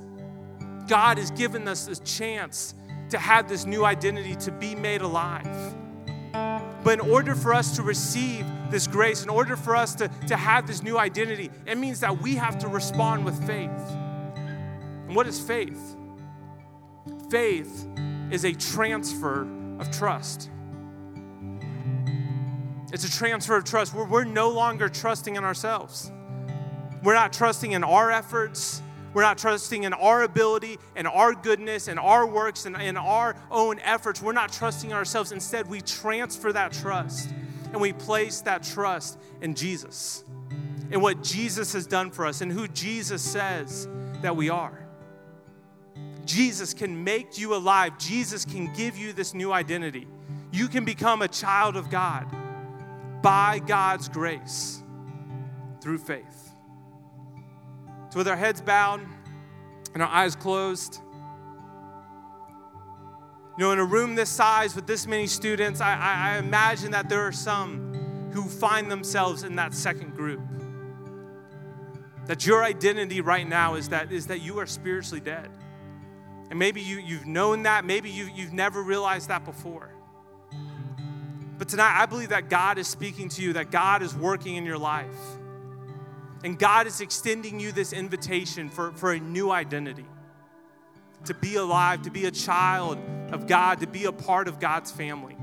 God 0.91 1.19
has 1.19 1.31
given 1.31 1.69
us 1.69 1.87
a 1.87 1.95
chance 2.03 2.75
to 3.11 3.19
have 3.19 3.49
this 3.49 3.65
new 3.65 3.85
identity, 3.85 4.35
to 4.35 4.51
be 4.51 4.75
made 4.75 5.03
alive. 5.03 5.47
But 6.83 6.95
in 6.95 7.01
order 7.09 7.37
for 7.37 7.55
us 7.55 7.77
to 7.77 7.85
receive 7.85 8.45
this 8.73 8.89
grace, 8.89 9.23
in 9.23 9.31
order 9.31 9.55
for 9.55 9.77
us 9.77 9.95
to, 9.95 10.09
to 10.27 10.37
have 10.37 10.67
this 10.67 10.83
new 10.83 10.99
identity, 10.99 11.49
it 11.65 11.79
means 11.79 12.01
that 12.01 12.21
we 12.21 12.35
have 12.35 12.59
to 12.59 12.67
respond 12.67 13.25
with 13.25 13.39
faith. 13.47 13.71
And 13.71 15.15
what 15.15 15.29
is 15.29 15.39
faith? 15.39 15.97
Faith 17.31 17.87
is 18.33 18.45
a 18.45 18.53
transfer 18.53 19.47
of 19.79 19.93
trust. 19.93 20.51
It's 22.93 23.05
a 23.05 23.11
transfer 23.11 23.57
of 23.57 23.63
trust 23.63 23.95
where 23.95 24.07
we're 24.07 24.25
no 24.25 24.51
longer 24.51 24.89
trusting 24.89 25.37
in 25.37 25.45
ourselves. 25.45 26.11
We're 27.05 27.15
not 27.15 27.33
trusting 27.33 27.71
in 27.71 27.85
our 27.85 28.11
efforts. 28.11 28.83
We're 29.13 29.23
not 29.23 29.39
trusting 29.39 29.83
in 29.85 29.93
our 29.93 30.23
ability 30.23 30.79
and 30.95 31.09
our 31.09 31.35
goodness 31.35 31.89
and 31.89 31.99
our 31.99 32.27
works 32.27 32.67
and 32.67 32.77
in 32.77 32.97
our 32.97 33.35
own 33.51 33.81
efforts. 33.81 34.23
We're 34.23 34.33
not 34.33 34.53
trusting 34.53 34.93
ourselves. 34.93 35.33
Instead, 35.33 35.69
we 35.69 35.81
transfer 35.81 36.53
that 36.53 36.73
trust 36.73 37.31
and 37.73 37.81
we 37.81 37.93
place 37.93 38.41
that 38.43 38.63
trust 38.63 39.19
in 39.41 39.55
Jesus 39.55 40.25
and 40.91 41.03
what 41.03 41.23
Jesus 41.23 41.73
has 41.73 41.87
done 41.87 42.11
for 42.11 42.27
us 42.27 42.41
and 42.41 42.51
who 42.51 42.69
Jesus 42.69 43.23
says 43.23 43.89
that 44.23 44.37
we 44.37 44.49
are. 44.51 44.87
Jesus 46.25 46.75
can 46.75 47.03
make 47.03 47.39
you 47.39 47.55
alive. 47.55 47.99
Jesus 47.99 48.45
can 48.45 48.73
give 48.75 48.97
you 48.97 49.13
this 49.13 49.35
new 49.35 49.53
identity. 49.53 50.07
You 50.53 50.69
can 50.69 50.85
become 50.85 51.23
a 51.23 51.29
child 51.29 51.77
of 51.77 51.91
God 51.91 52.27
by 53.23 53.61
God's 53.61 54.09
grace 54.09 54.83
through 55.81 55.99
faith. 55.99 56.40
So, 58.11 58.19
with 58.19 58.27
our 58.27 58.37
heads 58.37 58.61
bowed 58.61 59.01
and 59.95 60.03
our 60.03 60.09
eyes 60.09 60.35
closed, 60.35 61.01
you 63.57 63.65
know, 63.65 63.71
in 63.71 63.79
a 63.79 63.85
room 63.85 64.17
this 64.17 64.31
size 64.31 64.75
with 64.75 64.87
this 64.87 65.07
many 65.07 65.29
students, 65.29 65.81
I, 65.81 65.95
I, 65.95 66.35
I 66.35 66.39
imagine 66.39 66.91
that 66.91 67.09
there 67.09 67.21
are 67.21 67.33
some 67.33 68.31
who 68.33 68.43
find 68.49 68.91
themselves 68.91 69.45
in 69.45 69.57
that 69.57 69.75
second 69.75 70.17
group. 70.17 70.41
That 72.27 72.47
your 72.47 72.65
identity 72.65 73.21
right 73.21 73.49
now 73.49 73.75
is 73.75 73.91
that, 73.91 74.11
is 74.11 74.27
that 74.27 74.41
you 74.41 74.59
are 74.59 74.67
spiritually 74.67 75.21
dead. 75.21 75.49
And 76.49 76.59
maybe 76.59 76.81
you, 76.81 76.99
you've 76.99 77.27
known 77.27 77.63
that, 77.63 77.85
maybe 77.85 78.11
you, 78.11 78.29
you've 78.35 78.53
never 78.53 78.83
realized 78.83 79.29
that 79.29 79.45
before. 79.45 79.95
But 81.59 81.69
tonight, 81.69 82.01
I 82.01 82.07
believe 82.07 82.31
that 82.31 82.49
God 82.49 82.79
is 82.79 82.89
speaking 82.89 83.29
to 83.31 83.43
you, 83.43 83.53
that 83.53 83.71
God 83.71 84.03
is 84.03 84.17
working 84.17 84.57
in 84.57 84.65
your 84.65 84.79
life. 84.79 85.07
And 86.43 86.59
God 86.59 86.87
is 86.87 87.01
extending 87.01 87.61
you 87.61 87.73
this 87.73 87.93
invitation 87.93 88.71
for, 88.71 88.93
for 88.93 89.13
a 89.13 89.21
new 89.21 89.51
identity 89.51 90.07
to 91.27 91.35
be 91.35 91.57
alive, 91.57 92.03
to 92.03 92.11
be 92.11 92.25
a 92.25 92.31
child 92.31 92.99
of 93.31 93.47
God, 93.47 93.81
to 93.81 93.87
be 93.87 94.05
a 94.07 94.13
part 94.13 94.49
of 94.49 94.59
God's 94.59 94.91
family. 94.91 95.37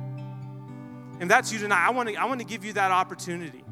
And 1.19 1.29
that's 1.29 1.51
you 1.53 1.59
tonight. 1.59 1.85
I 1.85 1.91
want 1.91 2.09
to, 2.09 2.15
I 2.15 2.25
want 2.25 2.39
to 2.39 2.45
give 2.45 2.65
you 2.65 2.73
that 2.73 2.91
opportunity. 2.91 3.63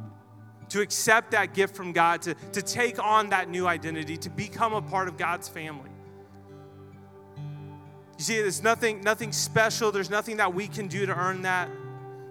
to 0.69 0.81
accept 0.81 1.31
that 1.31 1.53
gift 1.53 1.75
from 1.75 1.91
God, 1.91 2.21
to, 2.23 2.33
to 2.53 2.61
take 2.61 3.03
on 3.03 3.29
that 3.29 3.49
new 3.49 3.67
identity, 3.67 4.17
to 4.17 4.29
become 4.29 4.73
a 4.73 4.81
part 4.81 5.07
of 5.07 5.17
God's 5.17 5.47
family. 5.47 5.89
You 8.17 8.23
see, 8.23 8.41
there's 8.41 8.63
nothing, 8.63 9.01
nothing 9.01 9.31
special, 9.31 9.91
there's 9.91 10.09
nothing 10.09 10.38
that 10.38 10.53
we 10.53 10.67
can 10.67 10.88
do 10.88 11.05
to 11.05 11.15
earn 11.15 11.43
that. 11.43 11.69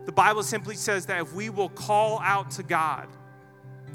The 0.06 0.12
Bible 0.12 0.42
simply 0.42 0.76
says 0.76 1.06
that 1.06 1.20
if 1.20 1.32
we 1.32 1.50
will 1.50 1.68
call 1.68 2.20
out 2.20 2.50
to 2.52 2.62
God, 2.62 3.08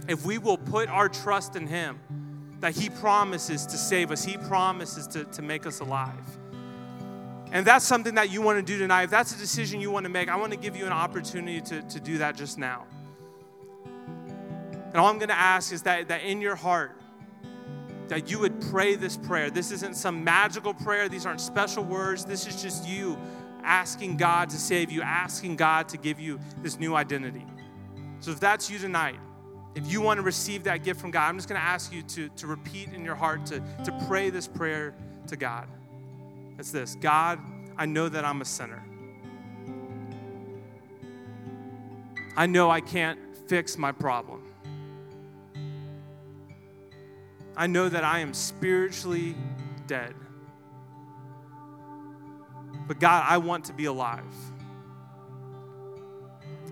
if 0.07 0.25
we 0.25 0.37
will 0.37 0.57
put 0.57 0.89
our 0.89 1.09
trust 1.09 1.55
in 1.55 1.67
Him, 1.67 1.99
that 2.59 2.75
He 2.75 2.89
promises 2.89 3.65
to 3.67 3.77
save 3.77 4.11
us, 4.11 4.23
He 4.23 4.37
promises 4.37 5.07
to, 5.07 5.25
to 5.25 5.41
make 5.41 5.65
us 5.65 5.79
alive. 5.79 6.37
And 7.51 7.65
that's 7.65 7.85
something 7.85 8.15
that 8.15 8.29
you 8.29 8.41
want 8.41 8.59
to 8.59 8.63
do 8.63 8.77
tonight. 8.77 9.03
If 9.03 9.09
that's 9.09 9.33
a 9.33 9.37
decision 9.37 9.81
you 9.81 9.89
want 9.89 10.03
to 10.03 10.09
make, 10.09 10.29
I 10.29 10.35
want 10.35 10.51
to 10.51 10.57
give 10.57 10.75
you 10.75 10.85
an 10.85 10.91
opportunity 10.91 11.61
to, 11.61 11.81
to 11.81 11.99
do 11.99 12.19
that 12.19 12.35
just 12.35 12.57
now. 12.59 12.85
And 13.85 14.95
all 14.95 15.07
I'm 15.07 15.17
going 15.17 15.29
to 15.29 15.39
ask 15.39 15.71
is 15.73 15.83
that, 15.83 16.07
that 16.09 16.23
in 16.23 16.41
your 16.41 16.55
heart, 16.55 16.95
that 18.07 18.29
you 18.29 18.39
would 18.39 18.59
pray 18.69 18.95
this 18.95 19.17
prayer. 19.17 19.49
This 19.49 19.71
isn't 19.71 19.95
some 19.95 20.23
magical 20.23 20.73
prayer, 20.73 21.09
these 21.09 21.25
aren't 21.25 21.41
special 21.41 21.83
words. 21.83 22.25
This 22.25 22.47
is 22.47 22.61
just 22.61 22.87
you 22.87 23.17
asking 23.63 24.17
God 24.17 24.49
to 24.49 24.57
save 24.57 24.91
you, 24.91 25.01
asking 25.01 25.55
God 25.55 25.89
to 25.89 25.97
give 25.97 26.19
you 26.19 26.39
this 26.61 26.79
new 26.79 26.95
identity. 26.95 27.45
So 28.19 28.31
if 28.31 28.39
that's 28.39 28.69
you 28.69 28.79
tonight, 28.79 29.19
if 29.75 29.91
you 29.91 30.01
want 30.01 30.17
to 30.17 30.23
receive 30.23 30.63
that 30.63 30.83
gift 30.83 30.99
from 30.99 31.11
God, 31.11 31.27
I'm 31.27 31.37
just 31.37 31.47
going 31.47 31.59
to 31.59 31.65
ask 31.65 31.93
you 31.93 32.01
to, 32.03 32.29
to 32.29 32.47
repeat 32.47 32.93
in 32.93 33.05
your 33.05 33.15
heart, 33.15 33.45
to, 33.47 33.59
to 33.85 34.05
pray 34.07 34.29
this 34.29 34.47
prayer 34.47 34.95
to 35.27 35.37
God. 35.37 35.67
It's 36.57 36.71
this 36.71 36.95
God, 36.95 37.39
I 37.77 37.85
know 37.85 38.09
that 38.09 38.25
I'm 38.25 38.41
a 38.41 38.45
sinner. 38.45 38.83
I 42.35 42.45
know 42.45 42.69
I 42.69 42.81
can't 42.81 43.19
fix 43.47 43.77
my 43.77 43.91
problem. 43.91 44.43
I 47.55 47.67
know 47.67 47.89
that 47.89 48.03
I 48.03 48.19
am 48.19 48.33
spiritually 48.33 49.35
dead. 49.87 50.13
But 52.87 52.99
God, 52.99 53.25
I 53.27 53.37
want 53.37 53.65
to 53.65 53.73
be 53.73 53.85
alive. 53.85 54.23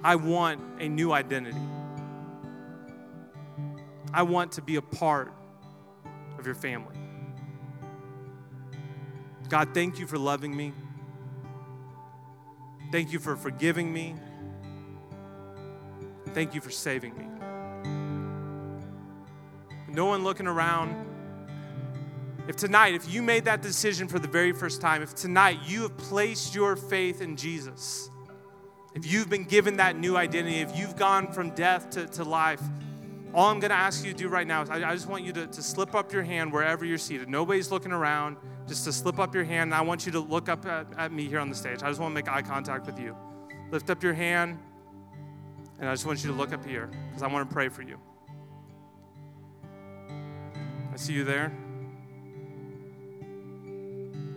I 0.03 0.15
want 0.15 0.61
a 0.79 0.87
new 0.87 1.11
identity. 1.11 1.57
I 4.13 4.23
want 4.23 4.53
to 4.53 4.61
be 4.61 4.75
a 4.77 4.81
part 4.81 5.33
of 6.39 6.45
your 6.45 6.55
family. 6.55 6.95
God, 9.49 9.73
thank 9.73 9.99
you 9.99 10.07
for 10.07 10.17
loving 10.17 10.55
me. 10.55 10.73
Thank 12.91 13.11
you 13.11 13.19
for 13.19 13.35
forgiving 13.35 13.91
me. 13.91 14.15
Thank 16.33 16.53
you 16.53 16.61
for 16.61 16.69
saving 16.69 17.17
me. 17.17 17.25
No 19.89 20.05
one 20.05 20.23
looking 20.23 20.47
around. 20.47 21.05
If 22.47 22.55
tonight, 22.55 22.93
if 22.93 23.11
you 23.11 23.21
made 23.21 23.45
that 23.45 23.61
decision 23.61 24.07
for 24.07 24.19
the 24.19 24.27
very 24.27 24.53
first 24.53 24.79
time, 24.79 25.01
if 25.01 25.15
tonight 25.15 25.59
you 25.65 25.81
have 25.83 25.97
placed 25.97 26.55
your 26.55 26.75
faith 26.75 27.21
in 27.21 27.35
Jesus, 27.35 28.09
if 28.93 29.05
you've 29.05 29.29
been 29.29 29.43
given 29.43 29.77
that 29.77 29.97
new 29.97 30.15
identity, 30.15 30.57
if 30.57 30.77
you've 30.77 30.95
gone 30.95 31.31
from 31.31 31.51
death 31.51 31.89
to, 31.91 32.07
to 32.07 32.23
life, 32.23 32.61
all 33.37 33.51
I'm 33.51 33.59
going 33.59 33.69
to 33.69 33.75
ask 33.75 34.03
you 34.03 34.13
to 34.13 34.17
do 34.17 34.29
right 34.29 34.47
now 34.47 34.63
is 34.63 34.69
I, 34.71 34.77
I 34.77 34.93
just 34.93 35.07
want 35.07 35.23
you 35.23 35.31
to, 35.33 35.45
to 35.45 35.61
slip 35.61 35.93
up 35.93 36.11
your 36.11 36.23
hand 36.23 36.51
wherever 36.51 36.83
you're 36.83 36.97
seated. 36.97 37.29
Nobody's 37.29 37.69
looking 37.69 37.91
around. 37.91 38.35
Just 38.67 38.83
to 38.85 38.91
slip 38.91 39.19
up 39.19 39.35
your 39.35 39.43
hand, 39.43 39.67
and 39.67 39.75
I 39.75 39.81
want 39.81 40.07
you 40.07 40.11
to 40.13 40.19
look 40.19 40.49
up 40.49 40.65
at, 40.65 40.87
at 40.97 41.11
me 41.11 41.25
here 41.25 41.39
on 41.39 41.47
the 41.47 41.55
stage. 41.55 41.83
I 41.83 41.87
just 41.87 42.01
want 42.01 42.11
to 42.11 42.15
make 42.15 42.27
eye 42.27 42.41
contact 42.41 42.87
with 42.87 42.99
you. 42.99 43.15
Lift 43.69 43.91
up 43.91 44.01
your 44.01 44.13
hand, 44.13 44.57
and 45.79 45.87
I 45.87 45.93
just 45.93 46.07
want 46.07 46.23
you 46.23 46.31
to 46.31 46.35
look 46.35 46.51
up 46.51 46.65
here 46.65 46.89
because 47.09 47.21
I 47.21 47.27
want 47.27 47.47
to 47.47 47.53
pray 47.53 47.69
for 47.69 47.83
you. 47.83 47.99
I 50.91 50.97
see 50.97 51.13
you 51.13 51.23
there. 51.23 51.55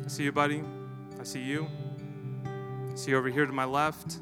I 0.04 0.08
see 0.08 0.24
you, 0.24 0.32
buddy. 0.32 0.62
I 1.18 1.24
see 1.24 1.40
you. 1.40 1.66
I 2.44 2.96
see 2.96 3.12
you 3.12 3.16
over 3.16 3.30
here 3.30 3.46
to 3.46 3.52
my 3.52 3.64
left. 3.64 4.18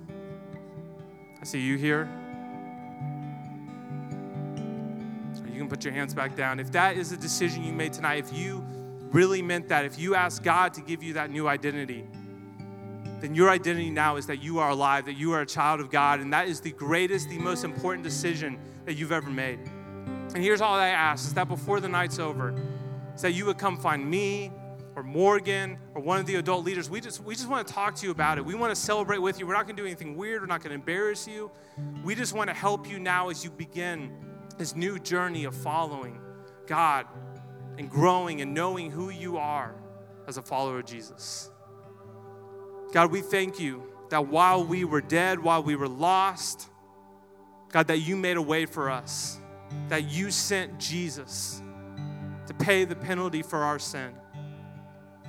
I 1.41 1.45
see 1.45 1.61
you 1.61 1.77
here. 1.77 2.09
Can 5.69 5.77
put 5.77 5.85
your 5.85 5.93
hands 5.93 6.15
back 6.15 6.35
down. 6.35 6.61
If 6.61 6.73
that 6.73 6.97
is 6.97 7.13
a 7.13 7.17
decision 7.17 7.63
you 7.63 7.73
made 7.73 7.93
tonight, 7.93 8.19
if 8.19 8.33
you 8.33 8.65
really 9.13 9.43
meant 9.43 9.69
that, 9.69 9.85
if 9.85 9.99
you 9.99 10.15
ask 10.15 10.43
God 10.43 10.73
to 10.75 10.81
give 10.81 11.03
you 11.03 11.15
that 11.15 11.31
new 11.31 11.47
identity, 11.47 12.07
then 13.21 13.35
your 13.35 13.51
identity 13.51 13.91
now 13.91 14.17
is 14.17 14.27
that 14.27 14.43
you 14.43 14.59
are 14.61 14.71
alive, 14.71 15.05
that 15.07 15.17
you 15.17 15.33
are 15.33 15.43
a 15.43 15.47
child 15.47 15.81
of 15.81 15.91
God, 15.91 16.21
and 16.21 16.33
that 16.33 16.49
is 16.49 16.61
the 16.61 16.73
greatest, 16.73 17.29
the 17.29 17.39
most 17.39 17.65
important 17.65 18.05
decision 18.05 18.59
that 18.87 18.95
you've 18.95 19.13
ever 19.13 19.29
made. 19.29 19.59
And 20.35 20.39
here's 20.39 20.61
all 20.61 20.75
I 20.75 20.89
ask 20.89 21.27
is 21.27 21.35
that 21.35 21.49
before 21.49 21.81
the 21.81 21.89
night's 21.89 22.19
over, 22.19 22.55
is 23.15 23.23
that 23.23 23.33
you 23.33 23.45
would 23.47 23.59
come 23.59 23.77
find 23.77 24.09
me 24.09 24.53
or 24.95 25.03
Morgan 25.03 25.79
or 25.95 26.03
one 26.03 26.19
of 26.19 26.27
the 26.27 26.37
adult 26.37 26.65
leaders. 26.65 26.89
We 26.89 27.01
just 27.01 27.23
we 27.23 27.35
just 27.35 27.49
want 27.49 27.67
to 27.67 27.73
talk 27.73 27.95
to 27.97 28.07
you 28.07 28.13
about 28.13 28.39
it. 28.39 28.45
We 28.45 28.55
want 28.55 28.75
to 28.75 28.81
celebrate 28.81 29.19
with 29.19 29.39
you. 29.39 29.47
We're 29.47 29.55
not 29.55 29.67
going 29.67 29.77
to 29.77 29.83
do 29.83 29.87
anything 29.87 30.17
weird. 30.17 30.41
We're 30.41 30.47
not 30.47 30.61
going 30.61 30.71
to 30.71 30.75
embarrass 30.75 31.27
you. 31.27 31.51
We 32.05 32.15
just 32.15 32.35
want 32.35 32.51
to 32.51 32.55
help 32.55 32.89
you 32.89 32.99
now 32.99 33.31
as 33.31 33.43
you 33.43 33.51
begin 33.51 34.13
this 34.59 34.75
new 34.75 34.99
journey 34.99 35.45
of 35.45 35.55
following 35.55 36.21
God 36.67 37.07
and 37.79 37.89
growing 37.89 38.41
and 38.41 38.53
knowing 38.53 38.91
who 38.91 39.11
you 39.11 39.39
are 39.39 39.75
as 40.27 40.37
a 40.37 40.43
follower 40.43 40.81
of 40.81 40.87
Jesus. 40.87 41.51
God, 42.93 43.11
we 43.11 43.21
thank 43.21 43.61
you 43.61 43.83
that 44.11 44.27
while 44.27 44.65
we 44.65 44.85
were 44.85 45.01
dead, 45.01 45.39
while 45.39 45.63
we 45.63 45.77
were 45.77 45.89
lost, 45.89 46.69
God, 47.71 47.87
that 47.89 47.99
you 47.99 48.17
made 48.17 48.37
a 48.37 48.43
way 48.43 48.67
for 48.67 48.91
us, 48.91 49.39
that 49.89 50.11
you 50.11 50.31
sent 50.31 50.79
Jesus 50.79 51.63
to 52.47 52.55
pay 52.55 52.85
the 52.85 52.97
penalty 52.97 53.43
for 53.43 53.59
our 53.59 53.79
sin. 53.79 54.13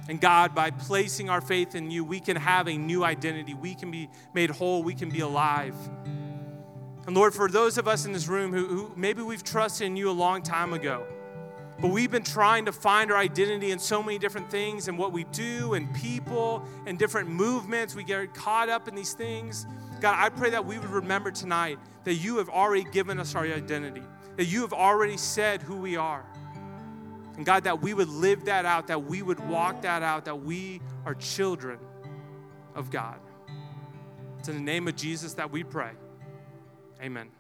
And 0.08 0.20
God, 0.20 0.56
by 0.56 0.72
placing 0.72 1.30
our 1.30 1.42
faith 1.42 1.76
in 1.76 1.92
you, 1.92 2.04
we 2.04 2.20
can 2.20 2.36
have 2.36 2.68
a 2.68 2.76
new 2.76 3.04
identity. 3.04 3.54
We 3.54 3.76
can 3.76 3.92
be 3.92 4.10
made 4.34 4.50
whole. 4.50 4.82
We 4.82 4.96
can 4.96 5.10
be 5.10 5.20
alive. 5.20 5.76
And 7.10 7.18
Lord, 7.18 7.34
for 7.34 7.50
those 7.50 7.80
of 7.80 7.88
us 7.88 8.06
in 8.06 8.14
this 8.14 8.28
room 8.28 8.54
who, 8.54 8.68
who 8.68 8.92
maybe 8.96 9.24
we've 9.24 9.44
trusted 9.44 9.88
in 9.88 9.96
you 9.96 10.12
a 10.12 10.14
long 10.14 10.44
time 10.44 10.74
ago, 10.74 11.08
but 11.82 11.90
we've 11.90 12.12
been 12.12 12.22
trying 12.22 12.66
to 12.66 12.72
find 12.72 13.12
our 13.12 13.18
identity 13.18 13.72
in 13.72 13.80
so 13.80 14.04
many 14.04 14.20
different 14.20 14.52
things 14.52 14.88
and 14.88 14.96
what 14.96 15.12
we 15.12 15.24
do 15.24 15.74
and 15.74 15.92
people 15.96 16.64
and 16.86 17.00
different 17.00 17.28
movements. 17.28 17.96
We 17.96 18.04
get 18.04 18.36
caught 18.36 18.70
up 18.70 18.88
in 18.88 18.94
these 18.94 19.14
things. 19.14 19.66
God, 20.00 20.24
I 20.24 20.30
pray 20.30 20.52
that 20.52 20.64
we 20.64 20.78
would 20.78 20.92
remember 20.92 21.32
tonight 21.32 21.80
that 22.04 22.14
you 22.14 22.38
have 22.38 22.48
already 22.48 22.88
given 22.92 23.20
us 23.20 23.34
our 23.34 23.44
identity, 23.44 24.04
that 24.36 24.46
you 24.46 24.62
have 24.62 24.74
already 24.74 25.18
said 25.18 25.64
who 25.64 25.78
we 25.78 25.98
are. 25.98 26.24
And 27.38 27.44
God, 27.44 27.64
that 27.64 27.82
we 27.82 27.96
would 27.96 28.10
live 28.10 28.46
that 28.46 28.66
out, 28.66 28.86
that 28.86 29.06
we 29.06 29.24
would 29.24 29.40
walk 29.50 29.82
that 29.82 30.04
out, 30.04 30.26
that 30.26 30.44
we 30.44 30.80
are 31.08 31.16
children 31.16 31.80
of 32.76 32.92
God. 32.92 33.18
It's 34.38 34.48
in 34.48 34.54
the 34.54 34.62
name 34.62 34.88
of 34.88 34.96
Jesus 34.96 35.34
that 35.34 35.50
we 35.50 35.64
pray. 35.64 35.94
Amen. 37.02 37.39